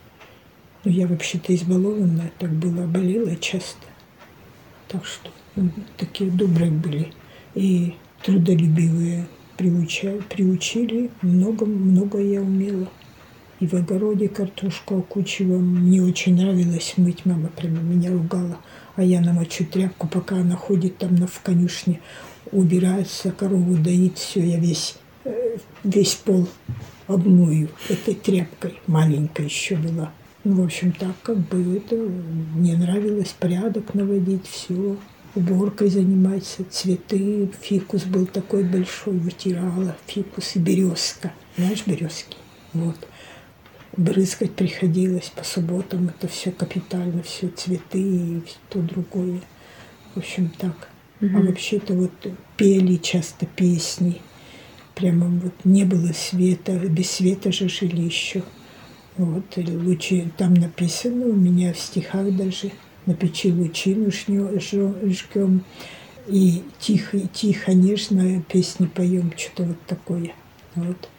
Но 0.83 0.91
я 0.91 1.07
вообще-то 1.07 1.53
избалованная 1.53 2.31
так 2.39 2.51
была, 2.51 2.85
болела 2.87 3.35
часто. 3.35 3.85
Так 4.87 5.05
что 5.05 5.29
м, 5.55 5.71
такие 5.97 6.29
добрые 6.31 6.71
были. 6.71 7.11
И 7.55 7.93
трудолюбивые 8.23 9.27
приучали, 9.57 10.21
приучили. 10.29 11.11
Много, 11.21 11.65
много 11.65 12.19
я 12.19 12.41
умела. 12.41 12.87
И 13.59 13.67
в 13.67 13.73
огороде 13.75 14.27
картошку 14.27 14.97
окучивала. 14.99 15.59
Мне 15.59 16.01
очень 16.01 16.35
нравилось 16.35 16.93
мыть. 16.97 17.25
Мама 17.25 17.49
прямо 17.49 17.79
меня 17.79 18.11
ругала. 18.11 18.57
А 18.95 19.03
я 19.03 19.21
намочу 19.21 19.65
тряпку, 19.65 20.07
пока 20.07 20.37
она 20.37 20.55
ходит 20.55 20.97
там 20.97 21.15
на, 21.15 21.27
в 21.27 21.39
конюшне, 21.41 22.01
убирается, 22.51 23.31
корову 23.31 23.75
доит, 23.77 24.17
все, 24.17 24.41
я 24.43 24.57
весь, 24.59 24.97
весь 25.83 26.15
пол 26.15 26.47
обмою 27.07 27.69
этой 27.89 28.15
тряпкой. 28.15 28.79
Маленькая 28.87 29.45
еще 29.45 29.75
была. 29.75 30.11
Ну, 30.43 30.61
в 30.61 30.65
общем, 30.65 30.91
так 30.91 31.15
как 31.21 31.37
бы 31.37 31.77
это 31.77 31.95
мне 31.95 32.75
нравилось 32.75 33.35
порядок 33.39 33.93
наводить, 33.93 34.47
все. 34.47 34.97
Уборкой 35.35 35.89
заниматься, 35.89 36.65
цветы. 36.69 37.49
Фикус 37.61 38.03
был 38.03 38.25
такой 38.25 38.63
большой, 38.63 39.17
вытирала. 39.17 39.95
Фикус 40.07 40.55
и 40.55 40.59
березка. 40.59 41.31
Знаешь, 41.57 41.85
березки? 41.85 42.37
Вот. 42.73 42.97
брызгать 43.95 44.53
приходилось 44.53 45.31
по 45.35 45.43
субботам. 45.43 46.09
Это 46.09 46.27
все 46.27 46.51
капитально, 46.51 47.23
все 47.23 47.47
цветы 47.49 48.01
и 48.01 48.43
то 48.69 48.79
другое. 48.79 49.41
В 50.15 50.19
общем, 50.19 50.51
так. 50.57 50.89
Угу. 51.21 51.37
А 51.37 51.41
вообще-то 51.41 51.93
вот 51.93 52.11
пели 52.57 52.95
часто 52.97 53.45
песни. 53.45 54.21
Прямо 55.01 55.25
вот 55.25 55.53
не 55.63 55.83
было 55.83 56.11
света, 56.13 56.73
без 56.73 57.09
света 57.09 57.51
же 57.51 57.67
жили 57.67 58.01
еще. 58.01 58.43
Вот, 59.17 59.57
лучи, 59.57 60.27
там 60.37 60.53
написано 60.53 61.25
у 61.25 61.33
меня 61.33 61.73
в 61.73 61.79
стихах 61.79 62.35
даже, 62.35 62.69
на 63.07 63.15
печи 63.15 63.51
лучину 63.51 64.11
жгем, 64.11 65.63
и 66.27 66.61
тихо, 66.79 67.19
тихо, 67.33 67.73
нежно 67.73 68.43
песни 68.43 68.85
поем, 68.85 69.33
что-то 69.35 69.63
вот 69.63 69.81
такое. 69.87 70.33
Вот. 70.75 71.09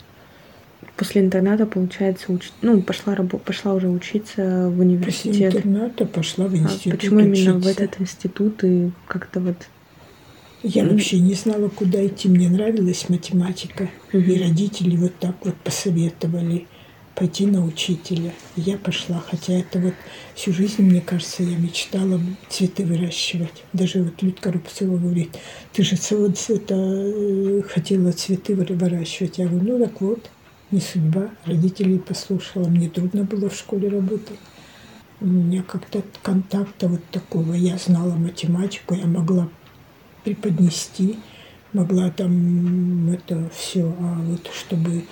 После 0.96 1.22
интерната, 1.22 1.66
получается, 1.66 2.32
уч... 2.32 2.52
ну, 2.62 2.82
пошла, 2.82 3.16
рабо... 3.16 3.38
пошла 3.38 3.74
уже 3.74 3.88
учиться 3.88 4.68
в 4.68 4.78
университет. 4.78 5.52
После 5.52 5.70
интерната 5.70 6.06
пошла 6.06 6.46
в 6.46 6.54
институт 6.54 6.92
А 6.92 6.96
почему 6.96 7.16
учиться. 7.16 7.42
именно 7.42 7.58
в 7.58 7.66
этот 7.66 8.00
институт 8.00 8.62
и 8.62 8.92
как-то 9.08 9.40
вот... 9.40 9.56
Я 10.62 10.84
вообще 10.84 11.18
не 11.18 11.34
знала, 11.34 11.68
куда 11.68 12.06
идти. 12.06 12.28
Мне 12.28 12.48
нравилась 12.48 13.08
математика. 13.08 13.90
И 14.12 14.38
родители 14.38 14.96
вот 14.96 15.16
так 15.18 15.34
вот 15.44 15.56
посоветовали 15.56 16.66
пойти 17.16 17.46
на 17.46 17.64
учителя. 17.64 18.32
И 18.56 18.60
я 18.60 18.78
пошла, 18.78 19.18
хотя 19.28 19.54
это 19.54 19.80
вот 19.80 19.94
всю 20.34 20.52
жизнь, 20.52 20.82
мне 20.82 21.00
кажется, 21.00 21.42
я 21.42 21.56
мечтала 21.56 22.20
цветы 22.48 22.84
выращивать. 22.84 23.64
Даже 23.72 24.02
вот 24.04 24.22
Людка 24.22 24.52
Рубцова 24.52 24.96
говорит, 24.98 25.36
ты 25.72 25.82
же 25.82 25.96
вот 26.10 26.38
это, 26.48 26.74
э, 26.74 27.62
хотела 27.62 28.12
цветы 28.12 28.54
выращивать. 28.54 29.38
Я 29.38 29.48
говорю, 29.48 29.78
ну 29.78 29.84
так 29.84 30.00
вот, 30.00 30.30
не 30.70 30.80
судьба. 30.80 31.30
Родителей 31.44 31.98
послушала, 31.98 32.68
мне 32.68 32.88
трудно 32.88 33.24
было 33.24 33.48
в 33.48 33.56
школе 33.56 33.88
работать. 33.88 34.38
У 35.20 35.26
меня 35.26 35.62
как-то 35.62 36.02
контакта 36.22 36.88
вот 36.88 37.04
такого. 37.10 37.52
Я 37.52 37.78
знала 37.78 38.14
математику, 38.14 38.94
я 38.94 39.06
могла 39.06 39.48
преподнести, 40.24 41.18
могла 41.72 42.10
там 42.10 43.10
это 43.12 43.50
все, 43.54 43.94
а 44.00 44.20
вот 44.22 44.50
чтобы 44.54 45.04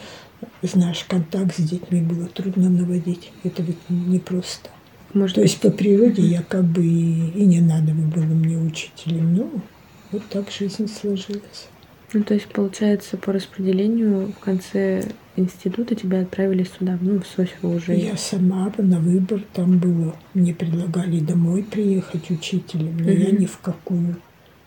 знаешь, 0.62 1.04
контакт 1.08 1.56
с 1.56 1.62
детьми 1.62 2.00
было 2.00 2.26
трудно 2.26 2.68
наводить. 2.68 3.32
Это 3.44 3.62
ведь 3.62 3.78
непросто. 3.88 4.70
Может 5.12 5.36
То 5.36 5.42
быть... 5.42 5.50
есть 5.50 5.62
по 5.62 5.70
природе 5.70 6.22
я 6.22 6.42
как 6.42 6.64
бы 6.64 6.84
и, 6.84 7.30
и 7.30 7.44
не 7.46 7.60
надо 7.60 7.92
было 7.92 8.22
мне 8.22 8.56
учителем. 8.56 9.34
Но 9.34 9.50
вот 10.12 10.22
так 10.28 10.50
жизнь 10.50 10.88
сложилась. 10.88 11.68
Ну, 12.12 12.24
то 12.24 12.34
есть, 12.34 12.46
получается, 12.48 13.16
по 13.16 13.32
распределению 13.32 14.32
в 14.32 14.38
конце 14.40 15.04
института 15.36 15.94
тебя 15.94 16.22
отправили 16.22 16.64
сюда, 16.64 16.98
ну, 17.00 17.20
в 17.20 17.26
Софию 17.26 17.76
уже. 17.76 17.94
Я 17.94 18.16
сама 18.16 18.72
на 18.78 18.98
выбор 18.98 19.44
там 19.52 19.78
было. 19.78 20.16
Мне 20.34 20.52
предлагали 20.52 21.20
домой 21.20 21.62
приехать 21.62 22.28
учителем, 22.30 22.96
но 22.98 23.10
mm-hmm. 23.10 23.24
я 23.24 23.30
ни 23.30 23.46
в 23.46 23.58
какую. 23.58 24.16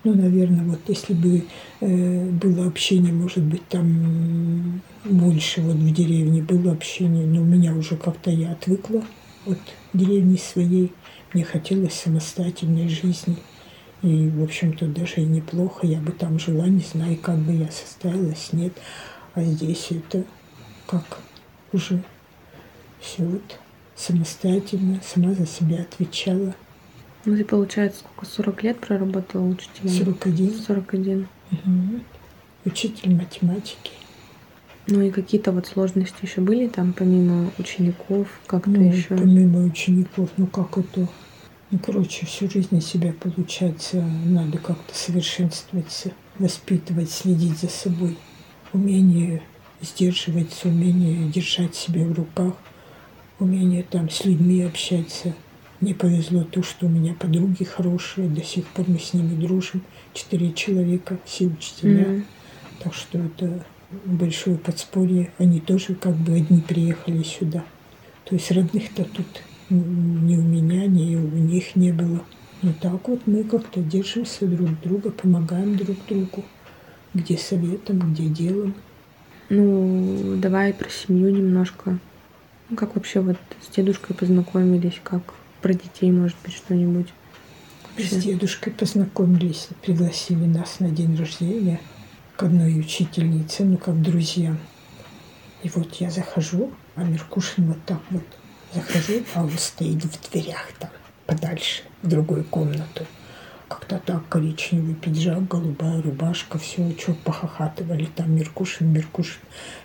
Ну, 0.04 0.14
наверное, 0.14 0.66
вот 0.66 0.82
если 0.88 1.14
бы 1.14 1.46
э, 1.80 2.26
было 2.32 2.68
общение, 2.68 3.14
может 3.14 3.44
быть, 3.44 3.66
там 3.70 4.82
больше 5.06 5.62
вот 5.62 5.76
в 5.76 5.94
деревне 5.94 6.42
было 6.42 6.74
общение, 6.74 7.26
но 7.26 7.42
у 7.42 7.46
меня 7.46 7.74
уже 7.74 7.96
как-то 7.96 8.30
я 8.30 8.52
отвыкла 8.52 9.04
от 9.46 9.60
деревни 9.94 10.36
своей. 10.36 10.92
Мне 11.34 11.46
хотелось 11.46 11.94
самостоятельной 11.94 12.90
жизни. 12.90 13.38
И, 14.02 14.30
в 14.30 14.44
общем-то, 14.44 14.88
даже 14.88 15.22
и 15.22 15.26
неплохо. 15.26 15.88
Я 15.88 16.00
бы 16.00 16.12
там 16.12 16.38
жила, 16.38 16.68
не 16.68 16.82
знаю, 16.82 17.18
как 17.18 17.38
бы 17.38 17.54
я 17.54 17.72
состоялась, 17.72 18.50
нет. 18.52 18.74
А 19.34 19.42
здесь 19.42 19.88
это 19.92 20.26
как 20.86 21.20
уже 21.72 22.04
все 23.00 23.24
вот 23.24 23.60
самостоятельно, 23.96 25.00
сама 25.02 25.34
за 25.34 25.48
себя 25.48 25.82
отвечала. 25.82 26.54
Ну, 27.26 27.38
ты, 27.38 27.46
получается, 27.46 28.02
сколько, 28.02 28.26
40 28.26 28.64
лет 28.64 28.80
проработала 28.80 29.48
учителем? 29.48 29.90
41. 29.90 30.54
41. 30.56 31.28
Угу. 31.52 32.00
Учитель 32.66 33.16
математики. 33.16 33.92
Ну 34.88 35.02
и 35.02 35.10
какие-то 35.10 35.54
вот 35.54 35.66
сложности 35.66 36.18
еще 36.24 36.42
были 36.42 36.68
там, 36.68 36.92
помимо 36.92 37.50
учеников, 37.58 38.28
как-то 38.46 38.70
ну, 38.70 38.92
еще? 38.92 39.16
Помимо 39.16 39.64
учеников, 39.64 40.30
ну 40.36 40.48
как 40.48 40.78
это? 40.78 41.08
Ну, 41.72 41.80
короче, 41.80 42.26
всю 42.26 42.50
жизнь 42.50 42.82
себя, 42.82 43.14
получается, 43.14 44.04
надо 44.26 44.58
как-то 44.58 44.94
совершенствоваться, 44.94 46.12
воспитывать, 46.38 47.10
следить 47.10 47.58
за 47.58 47.70
собой. 47.70 48.18
Умение 48.74 49.42
сдерживаться, 49.82 50.68
умение 50.68 51.30
держать 51.30 51.76
себя 51.76 52.04
в 52.04 52.12
руках, 52.12 52.54
умение 53.40 53.84
там 53.84 54.10
с 54.10 54.26
людьми 54.26 54.64
общаться– 54.64 55.34
мне 55.84 55.94
повезло 55.94 56.46
то, 56.46 56.64
что 56.64 56.86
у 56.86 56.90
меня 56.90 57.14
подруги 57.14 57.66
хорошие, 57.66 58.30
до 58.30 58.42
сих 58.42 58.66
пор 58.68 58.86
мы 58.88 59.00
с 59.00 59.14
ними 59.14 59.36
дружим. 59.36 59.82
Четыре 60.14 60.54
человека, 60.54 61.20
все 61.26 61.48
учителя. 61.48 62.06
Mm-hmm. 62.06 62.24
Так 62.80 62.94
что 62.94 63.20
это 63.20 63.66
большое 64.06 64.58
подспорье. 64.58 65.32
Они 65.38 65.60
тоже 65.60 65.96
как 65.96 66.16
бы 66.16 66.36
одни 66.36 66.62
приехали 66.62 67.22
сюда. 67.24 67.66
То 68.24 68.36
есть 68.36 68.50
родных-то 68.52 69.04
тут 69.04 69.28
ни 69.70 70.38
у 70.38 70.42
меня, 70.42 70.86
ни 70.88 71.18
у 71.18 71.28
них 71.28 71.76
не 71.76 71.92
было. 71.92 72.24
Но 72.62 72.72
так 72.80 73.06
вот 73.10 73.28
мы 73.28 73.44
как-то 73.44 73.82
держимся 73.82 74.48
друг 74.48 74.80
друга, 74.82 75.12
помогаем 75.12 75.76
друг 75.76 75.98
другу. 76.08 76.46
Где 77.14 77.38
советом, 77.38 78.14
где 78.14 78.28
делом. 78.28 78.74
Ну, 79.50 80.38
давай 80.38 80.74
про 80.74 80.90
семью 80.90 81.30
немножко. 81.30 82.00
Ну, 82.70 82.78
как 82.78 82.96
вообще 82.96 83.20
вот 83.20 83.36
с 83.62 83.76
дедушкой 83.76 84.16
познакомились, 84.16 85.02
как 85.04 85.34
про 85.64 85.74
детей, 85.74 86.12
может 86.12 86.38
быть, 86.44 86.54
что-нибудь? 86.54 87.08
С 87.98 88.10
дедушкой 88.10 88.74
познакомились, 88.74 89.70
пригласили 89.82 90.46
нас 90.46 90.80
на 90.80 90.90
день 90.90 91.16
рождения 91.16 91.80
к 92.36 92.44
одной 92.44 92.80
учительнице, 92.80 93.64
ну, 93.64 93.78
как 93.78 94.00
друзьям. 94.02 94.60
И 95.64 95.70
вот 95.70 95.96
я 95.96 96.12
захожу, 96.12 96.72
а 96.96 97.04
Меркушин 97.04 97.68
вот 97.68 97.78
так 97.86 98.02
вот 98.10 98.24
захожу, 98.74 99.24
а 99.34 99.44
он 99.44 99.58
стоит 99.58 100.04
в 100.04 100.30
дверях 100.30 100.68
там, 100.80 100.90
подальше, 101.26 101.84
в 102.02 102.10
другую 102.10 102.44
комнату. 102.44 103.08
Как-то 103.68 104.02
так, 104.06 104.28
коричневый 104.30 104.96
пиджак, 104.96 105.48
голубая 105.48 106.02
рубашка, 106.02 106.58
все, 106.58 106.96
что 107.00 107.14
похохатывали, 107.14 108.08
там 108.16 108.36
Меркушин, 108.36 108.92
Меркушин. 108.92 109.40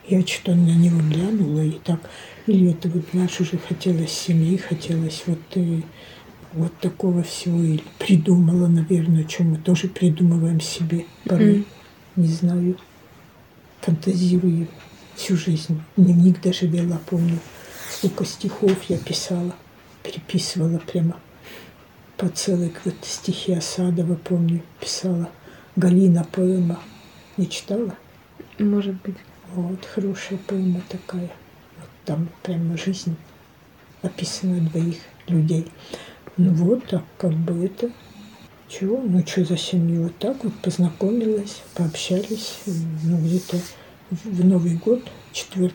Я 0.06 0.20
что-то 0.26 0.54
на 0.54 0.74
него 0.74 1.00
глянула 1.00 1.60
и 1.60 1.72
так 1.72 2.00
или 2.48 2.70
это 2.70 2.88
вот 2.88 3.12
наш 3.12 3.40
уже 3.40 3.58
хотелось 3.58 4.10
семьи, 4.10 4.56
хотелось 4.56 5.24
вот, 5.26 5.38
и, 5.54 5.84
вот 6.54 6.72
такого 6.78 7.22
всего. 7.22 7.62
Или 7.62 7.82
придумала, 7.98 8.66
наверное, 8.68 9.28
что 9.28 9.44
мы 9.44 9.58
тоже 9.58 9.88
придумываем 9.88 10.58
себе 10.58 11.04
порой. 11.26 11.58
Mm. 11.58 11.66
Не 12.16 12.28
знаю. 12.28 12.78
Фантазирую 13.82 14.66
всю 15.14 15.36
жизнь. 15.36 15.82
Дневник 15.98 16.40
даже 16.40 16.66
вела, 16.66 16.98
помню. 17.04 17.38
Сколько 17.90 18.24
стихов 18.24 18.82
я 18.88 18.96
писала, 18.96 19.54
переписывала 20.02 20.78
прямо 20.78 21.16
по 22.18 22.28
целой 22.28 22.72
вот 22.84 22.96
стихи 23.02 23.52
Осадова, 23.52 24.16
помню, 24.16 24.62
писала. 24.80 25.30
Галина 25.76 26.26
поэма. 26.30 26.80
Не 27.36 27.48
читала? 27.48 27.94
Может 28.58 29.00
быть. 29.02 29.16
Вот, 29.54 29.84
хорошая 29.86 30.38
поэма 30.46 30.82
такая. 30.88 31.30
Там 32.04 32.28
прямо 32.42 32.76
жизнь 32.76 33.16
описана 34.02 34.60
двоих 34.60 34.96
людей. 35.28 35.70
Ну 36.36 36.52
вот, 36.54 36.86
так 36.86 37.04
как 37.16 37.32
бы 37.32 37.64
это 37.64 37.90
чего? 38.68 39.00
Ну 39.00 39.24
что 39.26 39.44
за 39.44 39.56
семью? 39.56 40.04
Вот 40.04 40.18
так 40.18 40.42
вот 40.42 40.54
познакомилась, 40.54 41.62
пообщались. 41.74 42.58
Ну 42.66 43.18
где-то 43.18 43.58
в 44.10 44.44
Новый 44.44 44.74
год, 44.76 45.02
4 45.32 45.72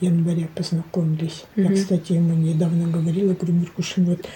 января 0.00 0.48
познакомились. 0.54 1.44
Mm-hmm. 1.54 1.68
Я, 1.70 1.74
кстати, 1.74 2.12
ему 2.12 2.34
недавно 2.34 2.88
говорила, 2.88 3.32
говорю, 3.34 3.54
Миркушин, 3.54 4.04
вот 4.04 4.26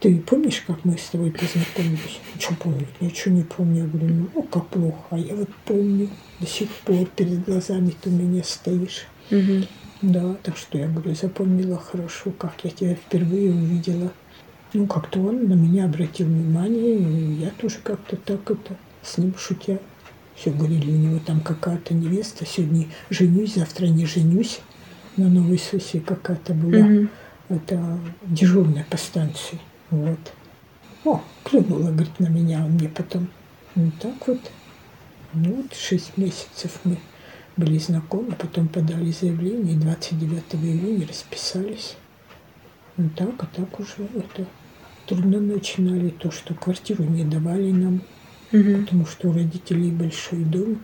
ты 0.00 0.20
помнишь, 0.20 0.62
как 0.66 0.84
мы 0.84 0.96
с 0.96 1.08
тобой 1.08 1.32
познакомились? 1.32 2.20
Что 2.38 2.54
помню? 2.54 2.86
Ничего 3.00 3.34
не 3.34 3.42
помню. 3.42 3.82
Я 3.82 3.86
говорю, 3.86 4.14
ну, 4.14 4.28
ну 4.34 4.42
как 4.44 4.68
плохо. 4.68 5.02
А 5.10 5.18
я 5.18 5.34
вот 5.34 5.48
помню, 5.64 6.08
до 6.38 6.46
сих 6.46 6.68
пор 6.84 7.06
перед 7.16 7.44
глазами 7.44 7.92
ты 8.00 8.08
у 8.10 8.12
меня 8.12 8.44
стоишь. 8.44 9.06
Угу. 9.30 9.66
Да, 10.02 10.36
так 10.44 10.56
что 10.56 10.78
я 10.78 10.86
говорю, 10.86 11.14
запомнила 11.16 11.78
хорошо, 11.78 12.30
как 12.30 12.54
я 12.62 12.70
тебя 12.70 12.94
впервые 12.94 13.50
увидела. 13.50 14.12
Ну, 14.72 14.86
как-то 14.86 15.20
он 15.20 15.48
на 15.48 15.54
меня 15.54 15.86
обратил 15.86 16.26
внимание, 16.26 16.98
и 16.98 17.32
я 17.40 17.50
тоже 17.50 17.78
как-то 17.82 18.16
так 18.16 18.48
это 18.50 18.76
с 19.02 19.18
ним 19.18 19.34
шутя. 19.36 19.80
Все 20.36 20.50
говорили, 20.50 20.92
у 20.92 20.96
него 20.96 21.18
там 21.24 21.40
какая-то 21.40 21.94
невеста, 21.94 22.46
сегодня 22.46 22.86
женюсь, 23.10 23.54
завтра 23.54 23.86
не 23.86 24.06
женюсь. 24.06 24.60
На 25.16 25.28
Новой 25.28 25.58
Сосе 25.58 25.98
какая-то 25.98 26.54
была. 26.54 26.86
Mm-hmm. 26.86 27.08
Это 27.48 27.98
дежурная 28.24 28.86
по 28.88 28.96
станции. 28.96 29.58
Вот. 29.90 30.18
О, 31.04 31.22
клюнула, 31.44 31.90
говорит, 31.90 32.18
на 32.18 32.28
меня, 32.28 32.64
он 32.64 32.72
мне 32.72 32.88
потом. 32.88 33.28
Ну 33.74 33.90
так 34.00 34.26
вот. 34.26 34.40
Ну 35.32 35.54
вот 35.56 35.74
шесть 35.74 36.16
месяцев 36.16 36.80
мы 36.84 36.98
были 37.56 37.78
знакомы, 37.78 38.32
потом 38.32 38.68
подали 38.68 39.10
заявление, 39.10 39.74
и 39.74 39.78
29 39.78 40.54
июня 40.54 41.06
расписались. 41.06 41.96
Ну 42.96 43.10
так, 43.14 43.42
а 43.42 43.46
так 43.46 43.78
уже 43.78 44.08
это 44.14 44.46
трудно 45.06 45.40
начинали 45.40 46.10
то, 46.10 46.30
что 46.30 46.54
квартиру 46.54 47.04
не 47.04 47.24
давали 47.24 47.70
нам, 47.70 48.02
Мгм. 48.52 48.84
потому 48.84 49.06
что 49.06 49.28
у 49.28 49.32
родителей 49.32 49.90
большой 49.90 50.44
дом. 50.44 50.82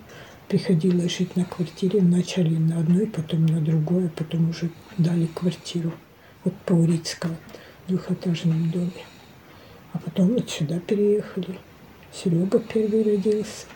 Приходилось 0.48 1.16
жить 1.16 1.36
на 1.36 1.44
квартире. 1.46 2.00
Вначале 2.00 2.58
на 2.58 2.78
одной, 2.78 3.06
потом 3.06 3.46
на 3.46 3.60
другой, 3.60 4.06
а 4.06 4.10
потом 4.10 4.50
уже 4.50 4.68
дали 4.98 5.26
квартиру. 5.26 5.92
Вот 6.44 6.54
по 6.66 6.74
Урицкого, 6.74 7.34
двухэтажном 7.88 8.70
доме. 8.70 9.04
А 9.92 9.98
потом 9.98 10.34
вот 10.34 10.50
сюда 10.50 10.80
переехали. 10.80 11.58
Серега 12.12 12.58
первый 12.58 13.02
родился. 13.02 13.66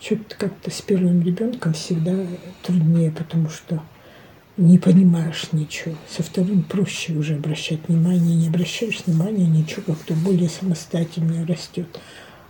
Что-то 0.00 0.36
как-то 0.36 0.70
с 0.70 0.80
первым 0.80 1.22
ребенком 1.22 1.74
всегда 1.74 2.14
труднее, 2.62 3.10
потому 3.10 3.50
что 3.50 3.82
не 4.56 4.78
понимаешь 4.78 5.48
ничего. 5.52 5.94
Со 6.08 6.22
вторым 6.22 6.62
проще 6.62 7.12
уже 7.12 7.36
обращать 7.36 7.80
внимание. 7.88 8.34
Не 8.34 8.48
обращаешь 8.48 9.02
внимания, 9.04 9.46
ничего 9.46 9.94
как-то 9.94 10.14
более 10.14 10.48
самостоятельно 10.48 11.46
растет. 11.46 12.00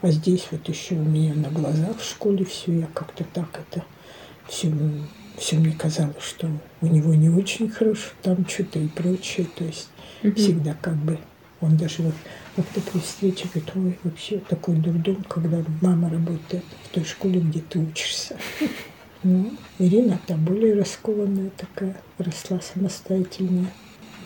А 0.02 0.10
здесь 0.10 0.46
вот 0.50 0.68
еще 0.68 0.94
у 0.94 1.04
меня 1.04 1.34
на 1.34 1.50
глазах 1.50 1.98
в 1.98 2.04
школе 2.08 2.44
все, 2.44 2.80
я 2.80 2.86
как-то 2.86 3.24
так 3.24 3.48
это 3.52 3.84
все, 4.48 4.72
все 5.40 5.57
мне 5.57 5.72
казалось, 5.72 6.22
что 6.22 6.50
у 6.83 6.87
него 6.87 7.14
не 7.14 7.31
очень 7.31 7.70
хорошо, 7.70 8.11
там 8.22 8.46
что-то 8.46 8.79
и 8.79 8.88
прочее. 8.88 9.46
То 9.57 9.64
есть 9.64 9.88
Мгм. 10.22 10.35
всегда 10.35 10.76
как 10.83 10.96
бы 10.96 11.18
он 11.62 11.79
даже 11.79 12.03
вот 12.03 12.14
как-то 12.57 12.81
при 12.83 12.98
встрече 12.98 13.48
говорит, 13.48 13.72
ой, 13.74 13.98
вообще 14.05 14.38
такой 14.38 14.76
дурдом, 14.76 15.24
когда 15.24 15.62
мама 15.81 16.11
работает 16.11 16.64
в 16.85 16.88
той 16.94 17.05
школе, 17.05 17.40
где 17.40 17.61
ты 17.61 17.81
учишься. 17.81 18.37
Ну, 19.22 19.53
Ирина-то 19.79 20.35
более 20.35 20.74
раскованная 20.79 21.50
такая, 21.50 21.94
росла 22.16 22.59
самостоятельная. 22.62 23.70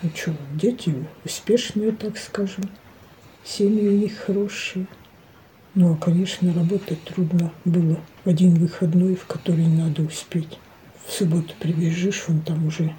Ну 0.02 0.10
что, 0.14 0.36
дети 0.52 0.94
успешные, 1.24 1.90
так 1.90 2.16
скажем, 2.16 2.70
семьи 3.44 3.88
у 3.88 3.98
них 3.98 4.16
хорошие. 4.16 4.86
Ну, 5.74 5.94
а, 5.94 5.96
конечно, 5.96 6.54
работать 6.54 7.02
трудно 7.02 7.52
было. 7.64 7.98
Один 8.24 8.54
выходной, 8.54 9.16
в 9.16 9.26
который 9.26 9.66
надо 9.66 10.02
успеть. 10.02 10.60
В 11.06 11.12
субботу 11.12 11.54
прибежишь, 11.60 12.24
он 12.28 12.40
там 12.40 12.66
уже 12.66 12.94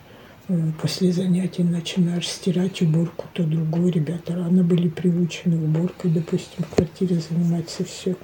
э, 0.48 0.72
после 0.82 1.12
занятий 1.12 1.64
начинаешь 1.64 2.30
стирать 2.30 2.82
уборку, 2.82 3.26
то 3.34 3.44
другое. 3.44 3.92
Ребята 3.92 4.36
рано 4.36 4.64
были 4.64 4.90
приучены 4.90 5.58
уборкой, 5.58 6.12
допустим, 6.12 6.64
в 6.64 6.76
квартире 6.76 7.20
заниматься 7.20 7.84
все. 7.84 8.16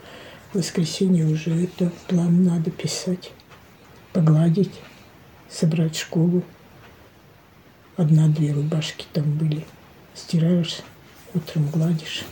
В 0.51 0.57
воскресенье 0.57 1.25
уже 1.25 1.63
это 1.63 1.91
план 2.07 2.43
надо 2.43 2.71
писать, 2.71 3.31
погладить, 4.13 4.79
собрать 5.49 5.97
школу. 5.97 6.43
Одна-две 7.97 8.51
рубашки 8.53 9.05
там 9.13 9.31
были. 9.37 9.65
Стираешь, 10.13 10.79
утром 11.33 11.67
гладишь. 11.69 12.25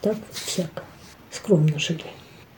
Так 0.00 0.16
всяко. 0.32 0.84
Скромно 1.30 1.78
жили. 1.78 2.04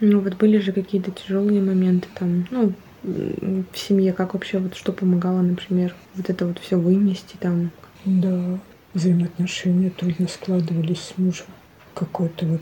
Ну 0.00 0.20
вот 0.20 0.34
были 0.36 0.58
же 0.58 0.72
какие-то 0.72 1.10
тяжелые 1.10 1.60
моменты 1.60 2.08
там, 2.14 2.46
ну, 2.50 2.72
в 3.02 3.76
семье, 3.76 4.12
как 4.12 4.34
вообще 4.34 4.58
вот 4.58 4.74
что 4.76 4.92
помогало, 4.92 5.40
например, 5.40 5.94
вот 6.14 6.28
это 6.28 6.46
вот 6.46 6.58
все 6.58 6.76
вынести 6.76 7.36
там. 7.38 7.70
Да, 8.04 8.58
взаимоотношения 8.94 9.90
трудно 9.90 10.28
складывались 10.28 11.00
с 11.00 11.18
мужем. 11.18 11.46
Какой-то 11.94 12.46
вот 12.46 12.60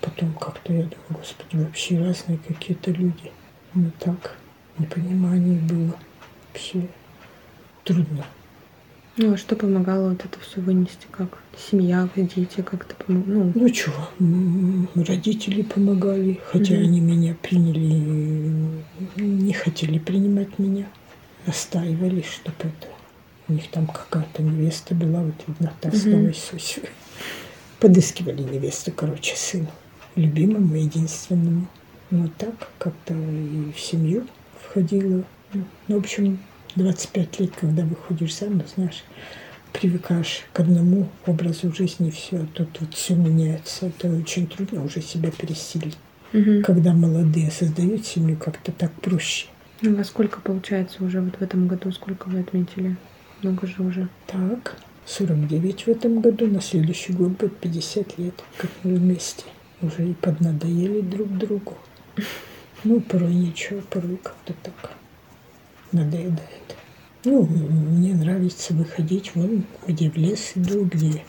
потом 0.00 0.32
как-то 0.34 0.72
я 0.72 0.82
думаю, 0.82 0.98
господи, 1.10 1.62
вообще 1.62 1.98
разные 1.98 2.38
какие-то 2.38 2.90
люди. 2.90 3.32
Ну 3.74 3.90
так, 3.98 4.36
непонимание 4.78 5.58
было. 5.60 5.96
Вообще 6.52 6.88
трудно. 7.84 8.24
Ну 9.16 9.34
а 9.34 9.36
что 9.36 9.54
помогало 9.54 10.10
вот 10.10 10.24
это 10.24 10.40
все 10.40 10.60
вынести, 10.60 11.06
как 11.10 11.38
семья, 11.56 12.08
дети 12.16 12.62
как-то 12.62 12.96
помогли, 12.96 13.32
ну, 13.32 13.52
Ну 13.54 13.68
чего, 13.70 14.08
родители 14.96 15.62
помогали, 15.62 16.40
хотя 16.46 16.74
Мгм. 16.74 16.82
они 16.82 17.00
меня 17.00 17.36
приняли, 17.40 18.82
не 19.16 19.52
хотели 19.52 19.98
принимать 20.00 20.58
меня, 20.58 20.86
настаивали, 21.46 22.22
чтобы 22.22 22.56
это. 22.58 22.88
У 23.46 23.52
них 23.52 23.70
там 23.70 23.86
какая-то 23.86 24.42
невеста 24.42 24.94
была, 24.96 25.22
вот 25.22 25.34
видно, 25.46 25.72
Мгм. 25.82 26.10
Новой 26.10 26.34
Сосью. 26.34 26.82
Подыскивали 27.78 28.42
невесту, 28.42 28.90
короче, 28.90 29.36
сыну, 29.36 29.68
любимому, 30.16 30.74
единственному. 30.74 31.68
Ну 32.10 32.28
так, 32.36 32.54
как-то 32.78 33.14
и 33.14 33.70
в 33.72 33.78
семью 33.78 34.26
входила. 34.60 35.22
Ну, 35.52 35.64
в 35.86 35.98
общем, 35.98 36.38
25 36.76 37.40
лет, 37.40 37.50
когда 37.60 37.84
выходишь 37.84 38.36
замуж, 38.36 38.66
знаешь, 38.76 39.04
привыкаешь 39.72 40.44
к 40.52 40.60
одному 40.60 41.08
образу 41.26 41.72
жизни, 41.74 42.10
все, 42.10 42.38
а 42.38 42.46
тут 42.54 42.68
вот 42.80 42.94
все 42.94 43.14
меняется. 43.14 43.86
Это 43.86 44.08
очень 44.08 44.46
трудно 44.46 44.84
уже 44.84 45.00
себя 45.00 45.30
пересилить. 45.30 45.96
мгм. 46.32 46.62
Когда 46.62 46.92
молодые 46.92 47.50
создают 47.50 48.06
семью, 48.06 48.36
как-то 48.36 48.72
так 48.72 48.92
проще. 49.00 49.46
Ну, 49.82 49.96
во 49.96 50.04
сколько 50.04 50.40
получается 50.40 51.04
уже 51.04 51.20
вот 51.20 51.36
в 51.36 51.42
этом 51.42 51.68
году, 51.68 51.92
сколько 51.92 52.28
вы 52.28 52.40
отметили? 52.40 52.96
Много 53.42 53.66
же 53.66 53.82
уже. 53.82 54.08
Так, 54.26 54.76
49 55.06 55.82
в 55.86 55.88
этом 55.88 56.20
году, 56.20 56.46
на 56.46 56.60
следующий 56.60 57.12
год 57.12 57.32
будет 57.32 57.56
50 57.58 58.18
лет, 58.18 58.34
как 58.56 58.70
мы 58.82 58.94
вместе. 58.94 59.44
Уже 59.82 60.08
и 60.08 60.14
поднадоели 60.14 61.00
друг 61.00 61.28
другу. 61.36 61.76
Ну, 62.86 63.00
порой 63.00 63.32
ничего, 63.32 63.80
порой 63.88 64.18
как-то 64.22 64.52
так 64.62 64.90
надоедает. 65.94 66.40
Ну, 67.24 67.42
мне 67.46 68.14
нравится 68.14 68.74
выходить 68.74 69.32
вон, 69.34 69.64
где 69.86 70.10
в 70.10 70.16
лес 70.16 70.52
иду, 70.54 70.84
где 70.84 71.22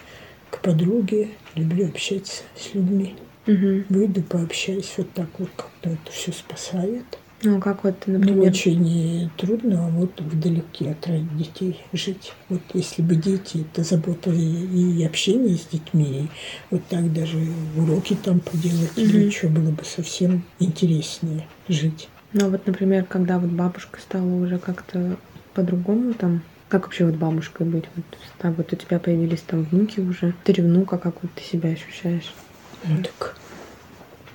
к 0.50 0.62
подруге. 0.62 1.30
Люблю 1.56 1.88
общаться 1.88 2.44
с 2.60 2.74
людьми. 2.74 3.16
Мгм. 3.48 3.86
Выйду, 3.90 4.22
пообщаюсь, 4.24 4.94
вот 4.98 5.12
так 5.14 5.30
вот 5.38 5.50
как-то 5.56 5.92
это 5.92 6.12
все 6.12 6.32
спасает. 6.34 7.06
Ну, 7.44 7.58
а 7.58 7.62
как 7.62 7.84
вот, 7.84 7.96
Ну, 8.08 8.14
например, 8.18 8.50
очень 8.50 9.30
трудно 9.38 9.90
вот 9.90 10.20
вдалеке 10.20 10.90
от 10.92 11.06
роди- 11.08 11.30
детей 11.38 11.82
жить. 11.94 12.32
Вот 12.50 12.62
если 12.74 13.02
бы 13.04 13.16
дети, 13.16 13.66
это 13.72 13.84
забота 13.84 14.32
и, 14.32 15.00
и 15.00 15.04
общение 15.06 15.56
с 15.58 15.66
детьми, 15.68 16.24
и 16.24 16.28
вот 16.72 16.82
так 16.90 17.14
даже 17.14 17.38
уроки 17.78 18.16
там 18.16 18.40
поделать 18.40 18.94
или 18.98 19.24
Мгм. 19.26 19.32
что, 19.32 19.48
было 19.50 19.72
бы 19.72 19.84
совсем 19.86 20.44
интереснее 20.60 21.48
жить. 21.70 22.10
Ну, 22.36 22.50
вот, 22.50 22.68
например, 22.68 23.06
когда 23.06 23.40
вот 23.40 23.50
бабушка 23.50 23.98
стала 24.02 24.30
уже 24.30 24.60
как-то 24.60 25.16
по-другому 25.54 26.14
там, 26.14 26.42
как 26.68 26.84
вообще 26.84 27.06
вот 27.06 27.16
бабушкой 27.16 27.66
быть? 27.66 27.86
Вот, 27.96 28.06
так 28.40 28.58
вот 28.58 28.74
у 28.74 28.76
тебя 28.76 29.00
появились 29.00 29.40
там 29.40 29.64
внуки 29.64 30.02
уже, 30.02 30.34
ты 30.44 30.62
внука, 30.62 30.98
как 30.98 31.24
вот 31.24 31.32
ты 31.34 31.42
себя 31.42 31.70
ощущаешь? 31.70 32.34
Ну 32.84 32.98
так, 33.02 33.38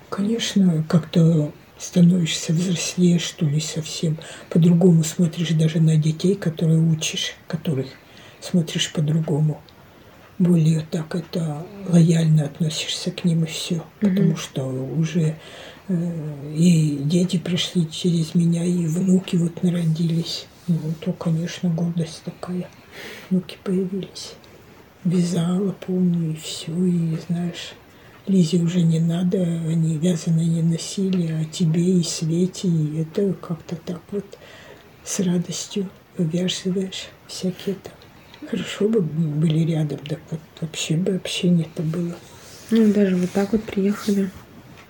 конечно, 0.08 0.82
как-то 0.88 1.52
становишься 1.78 2.54
взрослее, 2.54 3.18
что 3.18 3.44
ли, 3.44 3.60
совсем. 3.60 4.16
По-другому 4.48 5.04
смотришь 5.04 5.50
даже 5.50 5.80
на 5.80 5.96
детей, 5.96 6.36
которые 6.36 6.78
учишь, 6.78 7.34
которых 7.48 7.88
смотришь 8.40 8.90
по-другому. 8.94 9.60
Более 10.38 10.86
так 10.90 11.14
это 11.14 11.66
лояльно 11.86 12.44
относишься 12.44 13.10
к 13.10 13.26
ним 13.26 13.44
и 13.44 13.46
все. 13.46 13.84
Потому 14.00 14.36
что 14.36 14.66
уже 14.68 15.36
и 15.90 16.98
дети 17.04 17.38
прошли 17.38 17.88
через 17.90 18.34
меня, 18.34 18.64
и 18.64 18.86
внуки 18.86 19.36
вот 19.36 19.62
народились. 19.62 20.46
Ну, 20.68 20.78
то, 21.00 21.12
конечно, 21.12 21.68
гордость 21.68 22.22
такая. 22.24 22.68
Внуки 23.28 23.58
появились. 23.64 24.34
Вязала, 25.04 25.74
помню, 25.86 26.32
и 26.32 26.36
все, 26.36 26.72
и 26.72 27.16
знаешь, 27.26 27.72
Лизе 28.26 28.58
уже 28.58 28.82
не 28.82 29.00
надо, 29.00 29.42
они 29.42 29.96
вязаные 29.96 30.46
не 30.46 30.62
носили, 30.62 31.32
а 31.32 31.44
тебе 31.44 31.98
и 31.98 32.02
Свете, 32.02 32.68
и 32.68 33.00
это 33.00 33.32
как-то 33.34 33.76
так 33.76 34.00
вот 34.12 34.38
с 35.04 35.20
радостью 35.20 35.88
вывязываешь 36.16 37.08
всякие 37.26 37.76
там. 37.76 37.94
Хорошо 38.48 38.88
бы 38.88 39.00
были 39.00 39.70
рядом, 39.70 39.98
так 39.98 40.20
вот 40.30 40.40
вообще 40.60 40.96
бы 40.96 41.16
общение-то 41.16 41.82
было. 41.82 42.14
Ну, 42.70 42.92
даже 42.92 43.16
вот 43.16 43.30
так 43.30 43.52
вот 43.52 43.64
приехали, 43.64 44.30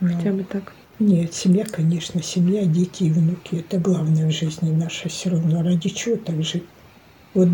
Ну, 0.01 0.09
хотя 0.09 0.33
бы 0.33 0.45
так. 0.45 0.73
Нет, 1.01 1.33
семья, 1.33 1.65
конечно, 1.65 2.23
семья, 2.23 2.67
дети 2.67 3.05
и 3.05 3.11
внуки– 3.11 3.55
это 3.69 3.79
главное 3.79 4.29
в 4.29 4.33
жизни 4.33 4.71
наша 4.71 5.09
все 5.09 5.31
равно. 5.31 5.63
Ради 5.63 5.89
чего 5.89 6.17
так 6.17 6.45
жить? 6.45 6.65
Вот 7.33 7.49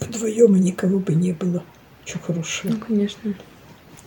вдвоем 0.00 0.54
и 0.54 0.60
никого 0.60 0.98
бы 0.98 1.14
не 1.14 1.32
было. 1.32 1.64
Чего 2.04 2.20
хорошего. 2.22 2.72
Ну, 2.72 2.78
конечно. 2.78 3.34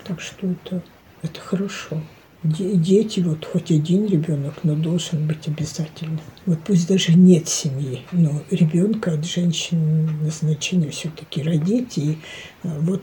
Так 0.03 0.21
что 0.21 0.47
это, 0.47 0.83
это 1.23 1.39
хорошо. 1.39 2.01
Де- 2.43 2.75
дети, 2.75 3.19
вот 3.19 3.45
хоть 3.45 3.71
один 3.71 4.05
ребенок, 4.05 4.63
но 4.63 4.75
должен 4.75 5.27
быть 5.27 5.47
обязательно. 5.47 6.19
Вот 6.45 6.59
пусть 6.63 6.87
даже 6.87 7.13
нет 7.13 7.47
семьи, 7.47 8.01
но 8.11 8.43
ребенка 8.51 9.13
от 9.13 9.25
женщин 9.25 10.23
назначение 10.23 10.91
все-таки 10.91 11.41
родить. 11.41 11.97
И 11.97 12.17
а, 12.63 12.77
вот 12.79 13.01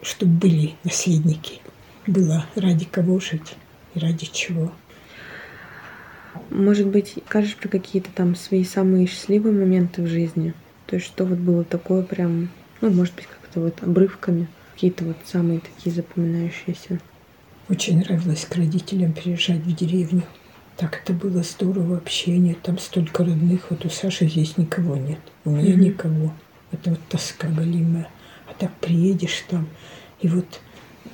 чтобы 0.00 0.32
были 0.32 0.74
наследники. 0.84 1.60
Было 2.06 2.46
ради 2.54 2.84
кого 2.84 3.18
жить 3.20 3.56
и 3.94 3.98
ради 3.98 4.26
чего. 4.26 4.72
Может 6.50 6.88
быть, 6.88 7.14
скажешь 7.26 7.56
про 7.56 7.68
какие-то 7.68 8.10
там 8.14 8.34
свои 8.34 8.64
самые 8.64 9.06
счастливые 9.06 9.52
моменты 9.52 10.02
в 10.02 10.06
жизни? 10.06 10.54
То 10.86 10.96
есть 10.96 11.06
что 11.06 11.24
вот 11.24 11.38
было 11.38 11.64
такое 11.64 12.02
прям, 12.02 12.48
ну, 12.80 12.90
может 12.90 13.14
быть, 13.14 13.26
как-то 13.26 13.60
вот 13.60 13.82
обрывками, 13.82 14.48
какие-то 14.74 15.04
вот 15.04 15.16
самые 15.24 15.60
такие 15.60 15.94
запоминающиеся? 15.94 17.00
Очень 17.68 17.98
нравилось 17.98 18.46
к 18.48 18.54
родителям 18.54 19.12
приезжать 19.12 19.60
в 19.60 19.74
деревню. 19.74 20.22
Так 20.76 21.00
это 21.02 21.12
было 21.12 21.42
здорово, 21.42 21.96
общение, 21.96 22.54
там 22.54 22.78
столько 22.78 23.24
родных. 23.24 23.70
Вот 23.70 23.84
у 23.84 23.88
Саши 23.88 24.28
здесь 24.28 24.56
никого 24.58 24.96
нет, 24.96 25.18
у 25.44 25.50
меня 25.50 25.72
mm-hmm. 25.72 25.76
никого. 25.76 26.32
Это 26.70 26.90
вот 26.90 27.00
тоска 27.08 27.48
голимая. 27.48 28.08
А 28.48 28.54
так 28.54 28.72
приедешь 28.76 29.44
там, 29.48 29.68
и 30.20 30.28
вот 30.28 30.60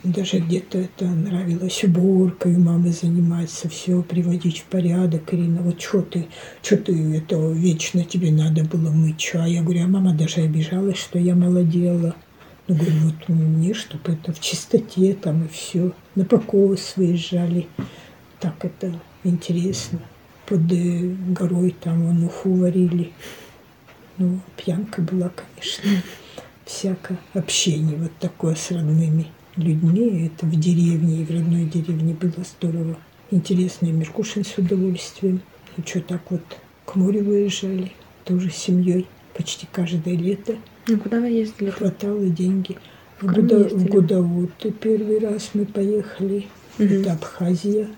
даже 0.02 0.38
где-то 0.38 0.78
это 0.78 1.04
нравилось 1.06 1.84
уборкой 1.84 2.54
у 2.56 2.60
мамы 2.60 2.92
заниматься, 2.92 3.68
все 3.68 4.02
приводить 4.02 4.58
в 4.60 4.64
порядок. 4.64 5.32
Ирина, 5.32 5.62
вот 5.62 5.80
что 5.80 6.02
ты, 6.02 6.26
что 6.62 6.76
ты, 6.76 7.16
это 7.16 7.36
вечно 7.50 8.04
тебе 8.04 8.30
надо 8.30 8.64
было 8.64 8.90
мыть 8.90 9.18
чай. 9.18 9.52
Я 9.52 9.62
говорю, 9.62 9.84
а 9.84 9.88
мама 9.88 10.14
даже 10.14 10.40
обижалась, 10.40 10.98
что 10.98 11.18
я 11.18 11.34
молодела. 11.34 12.14
Ну, 12.68 12.76
говорю, 12.76 12.94
вот 13.04 13.28
мне, 13.28 13.74
чтобы 13.74 14.12
это 14.12 14.32
в 14.32 14.40
чистоте 14.40 15.14
там 15.14 15.44
и 15.44 15.48
все. 15.48 15.92
На 16.14 16.24
покос 16.24 16.94
выезжали. 16.96 17.68
Так 18.40 18.64
это 18.64 19.00
интересно. 19.24 20.00
Под 20.46 20.70
э, 20.72 21.14
горой 21.28 21.74
там 21.80 22.06
вон 22.06 22.24
уху 22.24 22.54
варили. 22.54 23.12
Ну, 24.18 24.40
пьянка 24.56 25.02
была, 25.02 25.30
конечно. 25.30 26.02
Всякое 26.64 27.18
общение 27.34 27.96
вот 27.96 28.12
такое 28.18 28.54
с 28.54 28.70
родными 28.70 29.26
людьми. 29.56 30.26
Это 30.26 30.46
в 30.46 30.58
деревне 30.58 31.22
и 31.22 31.24
в 31.24 31.30
родной 31.30 31.64
деревне 31.64 32.14
было 32.14 32.44
здорово. 32.44 32.96
Интересно, 33.30 33.86
и 33.86 33.92
Меркушин 33.92 34.44
с 34.44 34.56
удовольствием. 34.58 35.40
И 35.76 35.82
что 35.88 36.00
так 36.00 36.22
вот 36.30 36.42
к 36.84 36.94
морю 36.96 37.24
выезжали, 37.24 37.92
тоже 38.24 38.50
с 38.50 38.56
семьей, 38.56 39.06
почти 39.34 39.66
каждое 39.70 40.16
лето. 40.16 40.56
Ну, 40.88 40.98
куда 40.98 41.20
вы 41.20 41.28
ездили? 41.28 41.70
Хватало 41.70 42.26
деньги. 42.26 42.76
В, 43.20 43.32
Гуда, 43.32 43.68
в 43.68 43.86
Гудауты 43.86 44.72
первый 44.72 45.20
раз 45.20 45.50
мы 45.54 45.64
поехали. 45.64 46.46
Угу. 46.78 46.84
Это 46.84 47.12
Абхазия. 47.12 47.88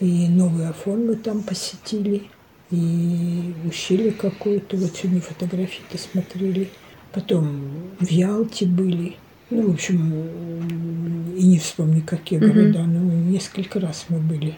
И 0.00 0.28
Новый 0.28 0.68
Афон 0.68 1.06
мы 1.06 1.16
там 1.16 1.42
посетили. 1.42 2.24
И 2.70 3.54
ущелье 3.64 4.12
какое-то. 4.12 4.76
Вот 4.76 4.96
сегодня 4.96 5.20
фотографии-то 5.20 5.98
смотрели. 5.98 6.70
Потом 7.12 7.60
в 8.00 8.10
Ялте 8.10 8.66
были. 8.66 9.16
Ну, 9.48 9.70
в 9.70 9.74
общем, 9.74 11.34
и 11.36 11.46
не 11.46 11.58
вспомню, 11.58 12.02
какие 12.04 12.38
угу. 12.40 12.48
города, 12.48 12.82
но 12.84 12.98
несколько 13.12 13.78
раз 13.78 14.06
мы 14.08 14.18
были. 14.18 14.56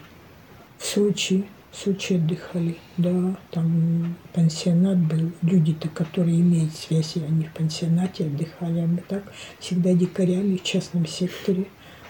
В 0.79 0.85
Сочи, 0.85 1.45
в 1.71 1.77
Сочи 1.77 2.13
отдыхали, 2.13 2.75
да, 2.97 3.37
там 3.51 4.15
пансионат 4.33 4.97
был. 4.97 5.31
Люди-то, 5.43 5.89
которые 5.89 6.39
имеют 6.41 6.73
связи, 6.73 7.19
они 7.19 7.43
в 7.43 7.53
пансионате 7.53 8.25
отдыхали, 8.25 8.79
а 8.79 8.87
мы 8.87 9.03
так 9.07 9.23
всегда 9.59 9.93
дикарями 9.93 10.57
в 10.57 10.63
частном 10.63 11.05
секторе. 11.05 11.65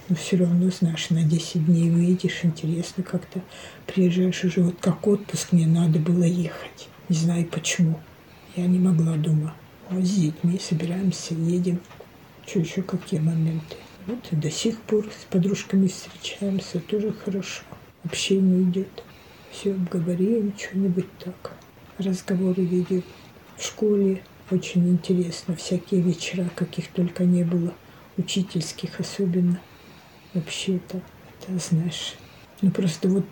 Но 0.07 0.15
все 0.15 0.37
равно, 0.37 0.71
знаешь, 0.71 1.09
на 1.09 1.23
10 1.23 1.65
дней 1.65 1.89
выйдешь, 1.89 2.39
интересно 2.43 3.03
как-то 3.03 3.41
приезжаешь 3.85 4.43
уже, 4.43 4.61
вот 4.61 4.75
как 4.79 5.05
отпуск 5.05 5.51
мне 5.51 5.67
надо 5.67 5.99
было 5.99 6.23
ехать. 6.23 6.87
Не 7.09 7.15
знаю 7.15 7.45
почему. 7.45 7.99
Я 8.55 8.65
не 8.65 8.79
могла 8.79 9.17
дома. 9.17 9.53
Вот 9.89 10.05
с 10.05 10.15
детьми 10.15 10.59
собираемся, 10.59 11.33
едем. 11.33 11.79
Что 12.49 12.61
еще, 12.61 12.81
какие 12.81 13.19
моменты? 13.19 13.75
Вот 14.07 14.27
и 14.31 14.35
до 14.35 14.49
сих 14.49 14.79
пор 14.81 15.05
с 15.05 15.25
подружками 15.25 15.85
встречаемся, 15.85 16.79
тоже 16.79 17.11
хорошо. 17.11 17.61
Общение 18.03 18.63
идет. 18.63 19.03
Все 19.51 19.73
обговорим, 19.73 20.55
что-нибудь 20.57 21.05
так. 21.19 21.51
Разговоры 21.99 22.63
ведем. 22.63 23.03
В 23.55 23.63
школе 23.63 24.23
очень 24.49 24.89
интересно. 24.89 25.55
Всякие 25.55 26.01
вечера, 26.01 26.49
каких 26.55 26.87
только 26.87 27.23
не 27.23 27.43
было. 27.43 27.71
Учительских 28.17 28.99
особенно. 28.99 29.59
Вообще-то, 30.33 31.03
это 31.39 31.59
знаешь. 31.59 32.15
Ну 32.63 32.71
просто 32.71 33.09
вот 33.09 33.25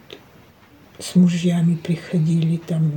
с 0.99 1.15
мужьями 1.15 1.75
приходили 1.75 2.57
там 2.57 2.91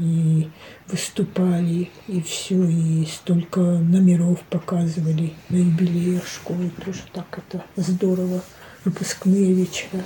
и 0.00 0.48
выступали, 0.88 1.90
и 2.06 2.20
все, 2.22 2.62
и 2.64 3.06
столько 3.06 3.60
номеров 3.60 4.40
показывали 4.50 5.32
на 5.48 5.56
юбилеях 5.56 6.26
школы. 6.26 6.70
Тоже 6.84 7.02
так 7.12 7.26
это 7.38 7.64
здорово. 7.76 8.42
Выпускные 8.84 9.52
вечера 9.52 10.02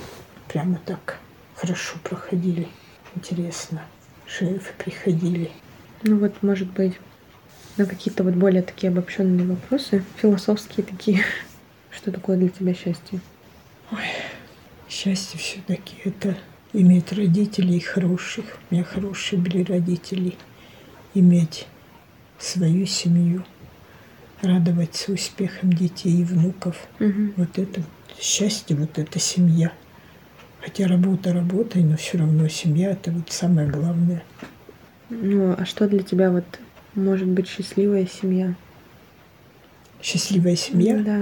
прямо 0.47 0.79
так 0.85 1.19
хорошо 1.55 1.97
проходили. 2.03 2.67
Интересно. 3.15 3.83
Шефы 4.25 4.73
приходили. 4.77 5.51
Ну 6.03 6.17
вот, 6.17 6.41
может 6.41 6.71
быть, 6.71 6.93
на 7.77 7.85
какие-то 7.85 8.23
вот 8.23 8.33
более 8.33 8.63
такие 8.63 8.89
обобщенные 8.89 9.45
вопросы, 9.45 10.03
философские 10.17 10.85
такие. 10.85 11.23
Что 11.91 12.11
такое 12.11 12.37
для 12.37 12.49
тебя 12.49 12.73
счастье? 12.73 13.19
Ой, 13.91 14.05
счастье 14.89 15.39
все-таки 15.39 15.97
это 16.05 16.37
иметь 16.73 17.11
родителей 17.11 17.79
хороших. 17.79 18.45
У 18.69 18.75
меня 18.75 18.83
хорошие 18.83 19.39
были 19.39 19.63
родители. 19.63 20.35
Иметь 21.13 21.67
свою 22.39 22.85
семью, 22.85 23.43
радоваться 24.41 25.11
успехам 25.11 25.73
детей 25.73 26.21
и 26.21 26.23
внуков. 26.23 26.87
Угу. 26.99 27.33
Вот 27.35 27.57
это 27.57 27.83
счастье, 28.19 28.75
вот 28.75 28.97
эта 28.97 29.19
семья. 29.19 29.71
Хотя 30.61 30.87
работа 30.87 31.33
работой, 31.33 31.83
но 31.83 31.97
все 31.97 32.19
равно 32.19 32.47
семья 32.47 32.91
это 32.91 33.11
вот 33.11 33.31
самое 33.31 33.67
главное. 33.67 34.23
Ну, 35.09 35.53
а 35.57 35.65
что 35.65 35.87
для 35.87 36.03
тебя 36.03 36.31
вот 36.31 36.45
может 36.95 37.27
быть 37.27 37.47
счастливая 37.47 38.05
семья? 38.05 38.55
Счастливая 40.01 40.55
семья? 40.55 40.97
Да. 40.99 41.21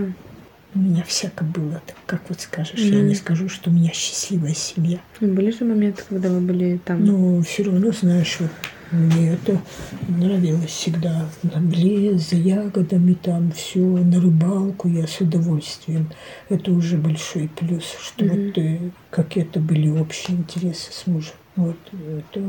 У 0.75 0.79
меня 0.79 1.03
всяко 1.03 1.43
было. 1.43 1.81
Так 1.85 1.97
как 2.05 2.21
вот 2.29 2.41
скажешь, 2.41 2.79
mm. 2.79 2.95
я 2.95 3.01
не 3.01 3.15
скажу, 3.15 3.49
что 3.49 3.69
у 3.69 3.73
меня 3.73 3.91
счастливая 3.91 4.53
семья. 4.53 4.99
Ну, 5.19 5.33
были 5.33 5.51
же 5.51 5.65
моменты, 5.65 6.03
когда 6.07 6.29
вы 6.29 6.41
были 6.41 6.79
там? 6.83 7.03
Ну, 7.03 7.41
все 7.41 7.63
равно, 7.63 7.91
знаешь, 7.91 8.37
вот 8.39 8.51
мне 8.91 9.33
это 9.33 9.61
нравилось 10.07 10.71
всегда. 10.71 11.27
Там 11.51 11.69
лес 11.71 12.29
за 12.29 12.37
ягодами, 12.37 13.13
там 13.13 13.51
все, 13.51 13.79
на 13.79 14.19
рыбалку 14.19 14.87
я 14.87 15.05
с 15.05 15.19
удовольствием. 15.21 16.09
Это 16.49 16.71
уже 16.71 16.97
большой 16.97 17.49
плюс, 17.49 17.95
что 18.01 18.25
mm-hmm. 18.25 18.47
вот 18.47 18.57
э, 18.57 18.91
какие-то 19.11 19.59
были 19.59 19.89
общие 19.89 20.37
интересы 20.37 20.91
с 20.91 21.05
мужем. 21.05 21.33
Вот 21.55 21.77
это 21.93 22.41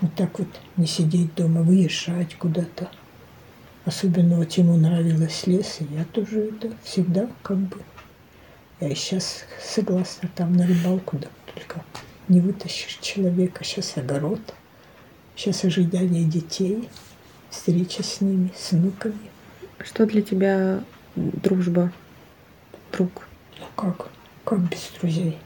вот 0.00 0.14
так 0.14 0.38
вот 0.38 0.48
не 0.76 0.86
сидеть 0.86 1.34
дома, 1.34 1.62
выезжать 1.62 2.34
куда-то. 2.36 2.90
Особенно 3.84 4.36
вот 4.36 4.52
ему 4.52 4.76
нравилось 4.76 5.46
лес, 5.46 5.78
и 5.80 5.94
я 5.94 6.04
тоже 6.04 6.48
это 6.48 6.72
всегда 6.84 7.28
как 7.42 7.56
бы... 7.56 7.78
Я 8.80 8.88
и 8.88 8.94
сейчас 8.94 9.44
согласна 9.62 10.28
там 10.34 10.54
на 10.54 10.66
рыбалку, 10.66 11.18
да, 11.18 11.28
только 11.54 11.84
не 12.28 12.40
вытащишь 12.40 12.98
человека. 13.00 13.64
Сейчас 13.64 13.96
огород, 13.96 14.40
сейчас 15.36 15.64
ожидание 15.64 16.24
детей, 16.24 16.88
встреча 17.50 18.02
с 18.02 18.20
ними, 18.20 18.52
с 18.56 18.72
внуками. 18.72 19.30
Что 19.78 20.06
для 20.06 20.22
тебя 20.22 20.84
дружба, 21.14 21.92
друг? 22.92 23.26
Ну 23.58 23.66
как? 23.76 24.10
Как 24.44 24.60
без 24.60 24.90
друзей? 25.00 25.38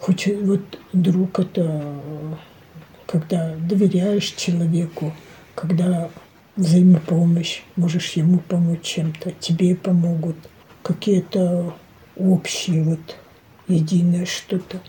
Хоть 0.00 0.26
вот 0.26 0.78
друг 0.92 1.38
это 1.38 2.00
когда 3.06 3.54
доверяешь 3.56 4.32
человеку, 4.32 5.12
когда 5.54 6.10
взаимопомощь, 6.56 7.62
можешь 7.76 8.12
ему 8.12 8.38
помочь 8.38 8.82
чем-то, 8.82 9.32
тебе 9.32 9.74
помогут, 9.74 10.36
какие-то 10.82 11.74
общие 12.16 12.82
вот 12.82 13.16
единое 13.68 14.26
что-то. 14.26 14.80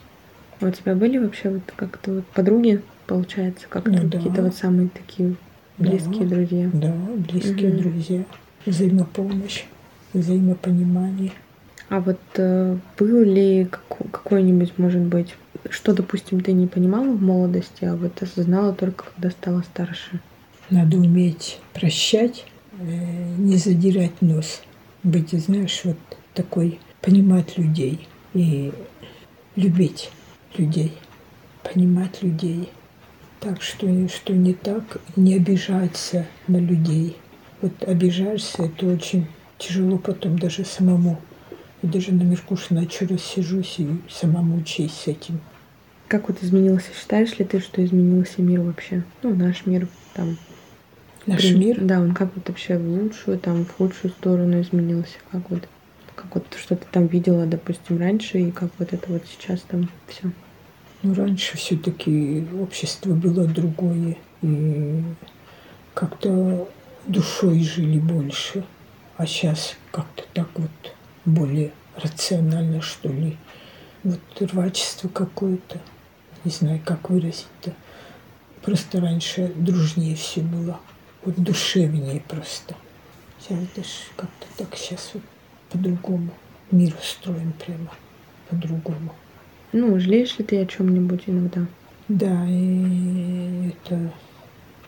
А 0.60 0.68
у 0.68 0.72
тебя 0.72 0.96
были 0.96 1.18
вообще 1.18 1.50
вот 1.50 1.64
как-то 1.76 2.14
вот 2.16 2.26
подруги, 2.28 2.82
получается, 3.08 3.68
как-то 3.70 3.92
ну, 3.92 4.08
да. 4.08 4.18
какие-то 4.18 4.44
вот 4.44 4.56
самые 4.56 4.90
такие 4.90 5.36
близкие 5.78 6.26
да, 6.26 6.36
друзья? 6.36 6.70
Да, 6.74 6.96
близкие 7.30 7.72
угу. 7.72 7.82
друзья, 7.82 8.24
взаимопомощь, 8.66 9.66
взаимопонимание. 10.14 11.32
А 11.90 12.00
вот 12.00 12.20
э, 12.36 12.78
был 12.98 13.24
ли 13.24 13.68
какой-нибудь, 14.12 14.78
может 14.78 15.02
быть, 15.02 15.36
что, 15.70 15.94
допустим, 15.94 16.42
ты 16.42 16.54
не 16.54 16.68
понимала 16.68 17.12
в 17.12 17.22
молодости, 17.22 17.84
а 17.84 17.96
вот 17.96 18.22
осознала 18.22 18.74
только, 18.74 19.06
когда 19.14 19.30
стала 19.30 19.62
старше? 19.62 20.22
Надо 20.72 20.96
уметь 20.96 21.60
прощать, 21.74 22.46
э, 22.80 23.36
не 23.38 23.58
задирать 23.58 24.22
нос, 24.22 24.62
быть, 25.04 25.32
знаешь, 25.32 25.82
вот 25.84 25.98
такой, 26.34 26.80
понимать 27.02 27.58
людей 27.58 28.08
и 28.34 28.72
любить 29.58 30.10
людей, 30.58 30.94
понимать 31.62 32.24
людей. 32.24 32.70
Так 33.42 33.62
что, 33.62 33.86
что 34.08 34.32
не 34.32 34.54
так, 34.54 35.02
не 35.18 35.36
обижаться 35.36 36.26
на 36.48 36.58
людей. 36.58 37.18
Вот 37.62 37.84
обижаешься, 37.84 38.64
это 38.64 38.86
очень 38.88 39.28
тяжело 39.58 39.98
потом 39.98 40.40
даже 40.40 40.64
самому. 40.64 41.20
И 41.82 41.88
даже 41.88 42.14
на 42.14 42.24
Меркушина 42.24 42.80
еще 42.80 43.08
раз 43.08 43.22
сижусь 43.24 43.76
и 43.80 43.90
сама 44.10 44.42
мучаюсь 44.42 44.94
с 44.94 45.08
этим. 45.08 45.42
Как 46.08 46.30
вот 46.30 46.42
изменился? 46.42 46.92
Считаешь 46.98 47.38
ли 47.40 47.44
ты, 47.44 47.60
что 47.60 47.84
изменился 47.84 48.42
мир 48.42 48.62
вообще? 48.62 49.04
Ну, 49.22 49.36
наш 49.36 49.66
мир 49.66 49.90
там. 50.14 50.38
Наш 51.26 51.42
При... 51.42 51.56
мир? 51.56 51.80
Да, 51.82 52.00
он 52.00 52.14
как 52.14 52.36
вот 52.36 52.48
вообще 52.48 52.78
в 52.78 52.88
лучшую, 52.88 53.40
там, 53.40 53.66
в 53.66 53.72
худшую 53.72 54.12
сторону 54.12 54.62
изменился. 54.62 55.18
Как 55.32 55.50
вот, 55.50 55.68
как 56.16 56.34
вот 56.34 56.46
что 56.58 56.76
ты 56.76 56.86
там 56.92 57.08
видела, 57.08 57.46
допустим, 57.46 58.00
раньше, 58.00 58.40
и 58.40 58.52
как 58.52 58.72
вот 58.80 58.92
это 58.94 59.12
вот 59.12 59.24
сейчас 59.28 59.62
там 59.62 59.90
все. 60.08 60.32
Ну, 61.04 61.14
раньше 61.14 61.58
все-таки 61.58 62.46
общество 62.60 63.14
было 63.14 63.46
другое, 63.46 64.18
и 64.42 65.04
как-то 65.94 66.70
душой 67.08 67.62
жили 67.64 68.00
больше. 68.00 68.64
А 69.18 69.26
сейчас 69.26 69.76
как-то 69.92 70.24
так 70.34 70.48
вот 70.56 70.96
более 71.26 71.72
рационально, 71.96 72.82
что 72.82 73.10
ли. 73.10 73.38
Вот 74.04 74.20
рвачество 74.40 75.10
какое-то. 75.10 75.80
Не 76.44 76.52
знаю, 76.52 76.82
как 76.84 77.10
выразить-то. 77.10 77.74
Просто 78.64 79.00
раньше 79.00 79.52
дружнее 79.56 80.16
все 80.16 80.42
было. 80.42 80.80
Вот 81.24 81.36
душевнее 81.36 82.22
просто. 82.28 82.76
Сейчас 83.40 83.60
даже 83.76 83.90
как-то 84.16 84.48
так 84.58 84.76
сейчас 84.76 85.12
вот 85.14 85.24
по-другому. 85.70 86.32
Мир 86.72 86.96
устроен 87.00 87.54
прямо 87.54 87.92
по-другому. 88.50 89.14
Ну, 89.72 90.00
жалеешь 90.00 90.38
ли 90.40 90.46
ты 90.46 90.62
о 90.62 90.66
чем-нибудь 90.66 91.24
иногда? 91.28 91.66
Да, 92.08 92.46
и 92.48 93.70
это 93.70 94.12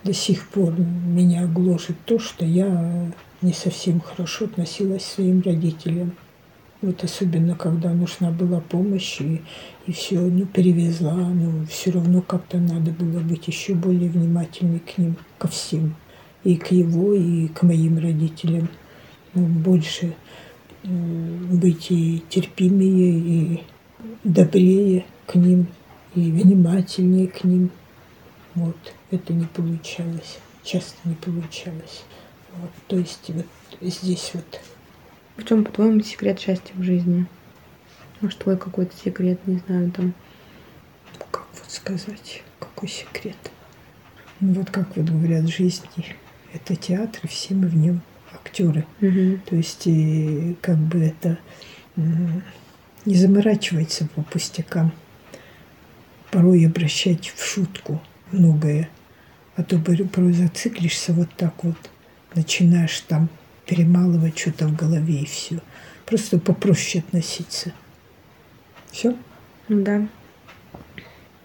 до 0.04 0.14
сих 0.14 0.48
пор 0.50 0.74
меня 0.78 1.46
гложет 1.46 1.96
то, 2.06 2.20
что 2.20 2.46
я 2.46 3.12
не 3.42 3.54
совсем 3.54 4.02
хорошо 4.02 4.46
относилась 4.46 5.04
к 5.04 5.14
своим 5.16 5.42
родителям. 5.42 6.14
Вот 6.82 7.04
особенно, 7.04 7.56
когда 7.56 7.94
нужна 7.94 8.30
была 8.32 8.60
помощь, 8.60 9.22
и, 9.22 9.42
и 9.86 9.94
все, 9.94 10.20
ну, 10.20 10.46
перевезла, 10.46 11.14
но 11.14 11.66
все 11.68 11.92
равно 11.92 12.22
как-то 12.22 12.58
надо 12.58 12.92
было 12.92 13.20
быть 13.22 13.48
еще 13.48 13.74
более 13.74 14.10
внимательной 14.10 14.80
к 14.80 14.98
ним, 14.98 15.16
ко 15.38 15.48
всем. 15.48 15.96
И 16.44 16.58
к 16.58 16.72
его, 16.72 17.14
и 17.14 17.48
к 17.48 17.64
моим 17.64 17.98
родителям. 18.00 18.70
Ну, 19.34 19.46
больше 19.46 20.16
быть 20.84 21.92
и 21.92 22.24
терпимее, 22.30 23.20
и 23.20 23.64
добрее 24.24 25.06
к 25.26 25.36
ним, 25.36 25.68
и 26.14 26.32
внимательнее 26.32 27.28
к 27.28 27.44
ним. 27.44 27.72
Вот, 28.56 28.78
это 29.10 29.34
не 29.34 29.46
получалось, 29.46 30.40
часто 30.64 30.98
не 31.06 31.16
получалось. 31.16 32.04
Вот, 32.56 32.72
то 32.88 32.98
есть 32.98 33.30
вот 33.30 33.48
здесь 33.82 34.32
вот 34.34 34.60
в 35.38 35.46
чем, 35.46 35.64
по-твоему, 35.64 36.02
секрет 36.02 36.40
счастья 36.40 36.74
в 36.76 36.84
жизни? 36.84 37.26
Может, 38.22 38.40
твой 38.40 38.58
какой-то 38.58 38.96
секрет, 38.96 39.40
не 39.48 39.58
знаю, 39.66 39.92
там. 39.92 40.14
Ну, 41.14 41.26
как 41.32 41.48
вот 41.54 41.72
сказать, 41.72 42.44
какой 42.60 42.88
секрет? 42.88 43.38
Ну, 44.40 44.54
вот 44.54 44.70
как 44.70 44.96
вот 44.96 45.06
говорят, 45.06 45.48
жизнь— 45.48 45.86
это 46.54 46.76
театр, 46.76 47.22
и 47.24 47.28
все 47.28 47.56
мы 47.56 47.68
в 47.68 47.76
нем 47.76 48.02
актеры. 48.34 48.86
Угу. 49.02 49.40
То 49.46 49.56
есть, 49.56 49.88
и, 49.88 50.56
как 50.62 50.78
бы 50.78 51.00
это 51.00 51.38
не 53.06 53.16
заморачивается 53.16 54.08
по 54.16 54.22
пустякам. 54.24 54.92
Порой 56.32 56.66
обращать 56.66 57.30
в 57.36 57.46
шутку 57.46 58.02
многое. 58.32 58.90
А 59.56 59.64
то 59.64 59.78
порой 59.80 60.34
зациклишься 60.34 61.14
вот 61.14 61.30
так 61.38 61.64
вот, 61.64 61.78
начинаешь 62.34 63.00
там 63.02 63.30
перемалывать 63.68 64.38
что-то 64.40 64.68
в 64.68 64.76
голове 64.76 65.22
и 65.22 65.26
все. 65.26 65.60
Просто 66.06 66.40
попроще 66.40 67.04
относиться. 67.08 67.72
Все? 68.92 69.16
Ну 69.68 69.84
да. 69.84 70.08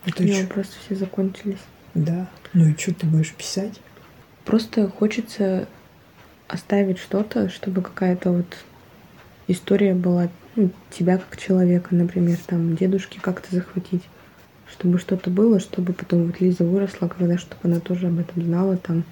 Это 0.07 0.23
У 0.23 0.47
просто 0.47 0.77
все 0.85 0.95
закончились. 0.95 1.59
Да. 1.95 2.31
Ну 2.55 2.69
и 2.69 2.77
что 2.79 2.95
ты 2.95 3.07
будешь 3.07 3.33
писать? 3.33 3.79
Просто 4.49 4.89
хочется 4.89 5.69
оставить 6.49 6.99
что-то, 6.99 7.51
чтобы 7.51 7.83
какая-то 7.83 8.33
вот 8.33 8.47
история 9.47 9.93
была 9.93 10.31
ну, 10.57 10.71
тебя 10.91 11.19
как 11.19 11.39
человека, 11.39 11.95
например, 11.95 12.39
там 12.47 12.75
дедушки 12.75 13.19
как-то 13.21 13.55
захватить, 13.55 14.03
чтобы 14.73 14.99
что-то 14.99 15.29
было, 15.29 15.61
чтобы 15.61 15.93
потом 15.93 16.29
вот 16.29 16.41
Лиза 16.41 16.65
выросла, 16.65 17.09
когда 17.09 17.37
чтобы 17.37 17.61
она 17.65 17.79
тоже 17.79 18.07
об 18.07 18.21
этом 18.21 18.43
знала, 18.43 18.79
там 18.79 19.05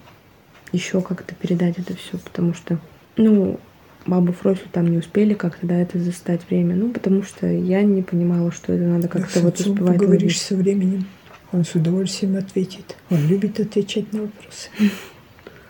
еще 0.72 1.03
как-то 1.03 1.35
передать 1.35 1.79
это 1.79 1.94
все, 1.94 2.16
потому 2.16 2.55
что 2.55 2.79
ну, 3.18 3.61
бабу 4.07 4.33
Фросю 4.33 4.70
там 4.72 4.87
не 4.87 4.96
успели 4.96 5.35
как-то, 5.35 5.66
да, 5.66 5.75
это 5.77 5.99
застать 5.99 6.40
время. 6.49 6.75
Ну, 6.77 6.92
потому 6.92 7.22
что 7.22 7.46
я 7.46 7.83
не 7.83 8.01
понимала, 8.01 8.53
что 8.53 8.72
это 8.72 8.85
надо 8.85 9.09
как-то 9.09 9.40
вот 9.40 9.61
успевать. 9.61 9.99
Ты 9.99 10.07
говоришь 10.07 10.40
со 10.40 10.57
временем, 10.57 11.05
он 11.53 11.66
с 11.66 11.75
удовольствием 11.75 12.38
ответит. 12.38 12.96
Он 13.11 13.27
любит 13.27 13.61
отвечать 13.61 14.11
на 14.14 14.22
вопросы. 14.22 14.70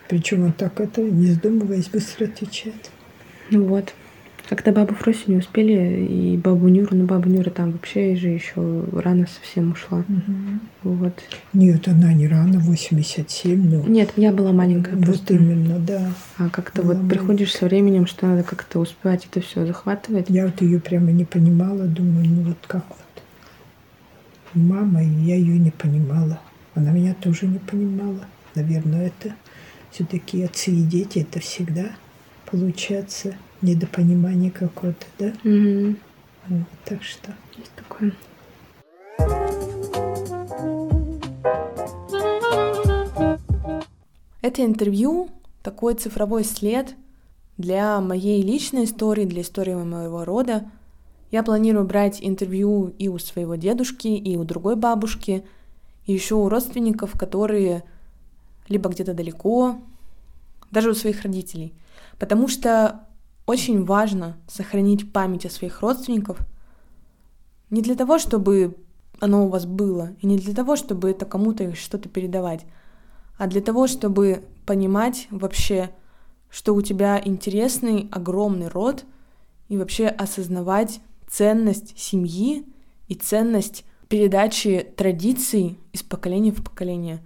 Причем 0.07 0.45
он 0.45 0.53
так 0.53 0.79
это, 0.79 1.01
не 1.01 1.27
сдумываясь, 1.27 1.89
быстро 1.89 2.25
отвечает. 2.25 2.91
Ну 3.49 3.65
вот. 3.65 3.93
Когда 4.49 4.71
бабу 4.71 4.95
Фросю 4.95 5.23
не 5.27 5.37
успели, 5.37 6.05
и 6.05 6.37
бабу 6.37 6.69
Нюру, 6.69 6.95
ну 6.95 7.05
баба 7.05 7.27
Нюра 7.27 7.49
там 7.49 7.71
вообще 7.71 8.15
же 8.15 8.29
еще 8.29 8.85
рано 8.93 9.27
совсем 9.27 9.73
ушла. 9.73 9.99
Угу. 9.99 10.93
Вот. 10.95 11.13
Нет, 11.51 11.85
она 11.89 12.13
не 12.13 12.29
рано, 12.29 12.59
87, 12.59 13.69
но... 13.69 13.83
Нет, 13.83 14.13
я 14.15 14.31
была 14.31 14.53
маленькая 14.53 14.95
Вот 14.95 15.05
просто. 15.05 15.33
именно, 15.33 15.79
да. 15.79 16.13
А 16.37 16.47
как-то 16.49 16.81
Была 16.81 16.93
вот 16.93 17.09
приходишь 17.09 17.53
со 17.53 17.65
временем, 17.65 18.07
что 18.07 18.25
надо 18.25 18.43
как-то 18.43 18.79
успевать 18.79 19.27
это 19.29 19.45
все 19.45 19.65
захватывать. 19.65 20.29
Я 20.29 20.45
вот 20.45 20.61
ее 20.61 20.79
прямо 20.79 21.11
не 21.11 21.25
понимала, 21.25 21.83
думаю, 21.83 22.25
ну 22.29 22.41
вот 22.43 22.57
как 22.67 22.85
вот. 22.87 23.23
Мама, 24.53 25.03
я 25.03 25.35
ее 25.35 25.59
не 25.59 25.71
понимала. 25.71 26.39
Она 26.73 26.91
меня 26.91 27.13
тоже 27.19 27.47
не 27.47 27.59
понимала. 27.59 28.21
Наверное, 28.55 29.07
это 29.07 29.35
все-таки 29.91 30.43
отцы 30.43 30.71
и 30.71 30.83
дети, 30.83 31.19
это 31.19 31.39
всегда 31.39 31.95
получается 32.45 33.35
недопонимание 33.61 34.51
какое-то, 34.51 35.05
да? 35.19 35.27
Угу. 35.43 35.95
Вот, 36.47 36.67
так 36.85 37.03
что. 37.03 37.33
Есть 37.57 37.71
такое. 37.75 38.13
Это 44.41 44.63
интервью 44.63 45.29
такой 45.61 45.95
цифровой 45.95 46.45
след 46.45 46.95
для 47.57 47.99
моей 47.99 48.41
личной 48.41 48.85
истории, 48.85 49.25
для 49.25 49.41
истории 49.41 49.73
моего 49.73 50.23
рода. 50.23 50.71
Я 51.31 51.43
планирую 51.43 51.85
брать 51.85 52.19
интервью 52.21 52.93
и 52.97 53.09
у 53.09 53.17
своего 53.17 53.55
дедушки, 53.55 54.07
и 54.07 54.37
у 54.37 54.45
другой 54.45 54.77
бабушки, 54.77 55.43
и 56.05 56.13
еще 56.13 56.35
у 56.35 56.47
родственников, 56.47 57.19
которые 57.19 57.83
либо 58.67 58.89
где-то 58.89 59.13
далеко, 59.13 59.79
даже 60.71 60.89
у 60.89 60.93
своих 60.93 61.21
родителей. 61.23 61.73
Потому 62.19 62.47
что 62.47 63.07
очень 63.45 63.85
важно 63.85 64.37
сохранить 64.47 65.11
память 65.13 65.45
о 65.45 65.49
своих 65.49 65.81
родственников 65.81 66.39
не 67.69 67.81
для 67.81 67.95
того, 67.95 68.19
чтобы 68.19 68.75
оно 69.19 69.45
у 69.45 69.49
вас 69.49 69.65
было, 69.65 70.11
и 70.21 70.27
не 70.27 70.37
для 70.37 70.53
того, 70.53 70.75
чтобы 70.75 71.09
это 71.09 71.25
кому-то 71.25 71.73
что-то 71.75 72.07
передавать, 72.09 72.65
а 73.37 73.47
для 73.47 73.61
того, 73.61 73.87
чтобы 73.87 74.43
понимать 74.65 75.27
вообще, 75.31 75.91
что 76.49 76.75
у 76.75 76.81
тебя 76.81 77.21
интересный, 77.23 78.09
огромный 78.11 78.67
род, 78.67 79.05
и 79.69 79.77
вообще 79.77 80.07
осознавать 80.07 81.01
ценность 81.27 81.97
семьи 81.99 82.65
и 83.07 83.15
ценность 83.15 83.83
передачи 84.07 84.87
традиций 84.95 85.77
из 85.91 86.03
поколения 86.03 86.51
в 86.51 86.63
поколение. 86.63 87.21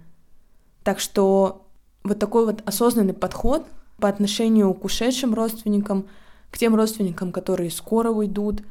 Так 0.84 1.00
что 1.00 1.66
вот 2.04 2.18
такой 2.18 2.46
вот 2.46 2.62
осознанный 2.66 3.14
подход— 3.14 3.66
по 4.02 4.08
отношению 4.08 4.74
к 4.74 4.84
ушедшим 4.84 5.32
родственникам, 5.32 6.08
к 6.50 6.58
тем 6.58 6.74
родственникам, 6.74 7.30
которые 7.30 7.70
скоро 7.70 8.10
уйдут. 8.10 8.62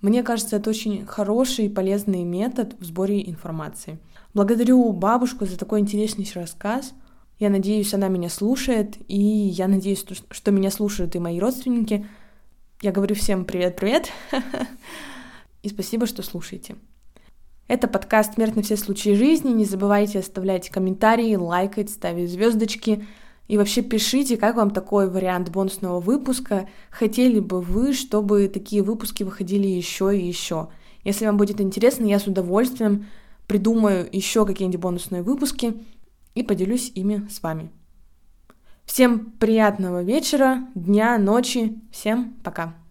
Мне 0.00 0.22
кажется, 0.22 0.56
это 0.56 0.70
очень 0.70 1.04
хороший 1.04 1.66
и 1.66 1.68
полезный 1.68 2.22
метод 2.22 2.76
в 2.78 2.84
сборе 2.84 3.28
информации. 3.28 3.98
Благодарю 4.34 4.92
бабушку 4.92 5.46
за 5.46 5.58
такой 5.58 5.80
интереснейший 5.80 6.42
рассказ. 6.42 6.92
Я 7.40 7.50
надеюсь, 7.50 7.92
она 7.92 8.06
меня 8.06 8.28
слушает, 8.28 8.96
и 9.08 9.18
я 9.18 9.66
надеюсь, 9.66 10.04
что 10.30 10.50
меня 10.52 10.70
слушают 10.70 11.16
и 11.16 11.18
мои 11.18 11.40
родственники. 11.40 12.06
Я 12.80 12.92
говорю 12.92 13.16
всем 13.16 13.44
привет-привет, 13.44 14.10
и 15.64 15.68
спасибо, 15.70 16.06
что 16.06 16.22
слушаете. 16.22 16.76
Это 17.72 17.88
подкаст 17.88 18.34
«Смерть 18.34 18.54
на 18.54 18.60
все 18.60 18.76
случаи 18.76 19.14
жизни». 19.14 19.48
Не 19.48 19.64
забывайте 19.64 20.18
оставлять 20.18 20.68
комментарии, 20.68 21.36
лайкать, 21.36 21.88
ставить 21.88 22.30
звездочки— 22.30 23.06
и 23.48 23.58
вообще 23.58 23.82
пишите, 23.82 24.36
как 24.36 24.56
вам 24.56 24.70
такой 24.70 25.10
вариант 25.10 25.50
бонусного 25.50 26.00
выпуска. 26.00 26.68
Хотели 26.90 27.40
бы 27.40 27.60
вы, 27.60 27.92
чтобы 27.92 28.48
такие 28.48 28.82
выпуски 28.82 29.24
выходили 29.24 29.66
еще 29.66 30.16
и 30.16 30.26
еще. 30.26 30.68
Если 31.04 31.26
вам 31.26 31.36
будет 31.36 31.60
интересно, 31.60 32.04
я 32.06 32.18
с 32.18 32.26
удовольствием 32.26 33.06
придумаю 33.46 34.08
еще 34.10 34.46
какие-нибудь 34.46 34.80
бонусные 34.80 35.22
выпуски 35.22 35.74
и 36.34 36.42
поделюсь 36.42 36.92
ими 36.94 37.26
с 37.30 37.42
вами. 37.42 37.70
Всем 38.84 39.32
приятного 39.32 40.02
вечера, 40.02 40.66
дня, 40.74 41.18
ночи. 41.18 41.78
Всем 41.90 42.34
пока. 42.42 42.81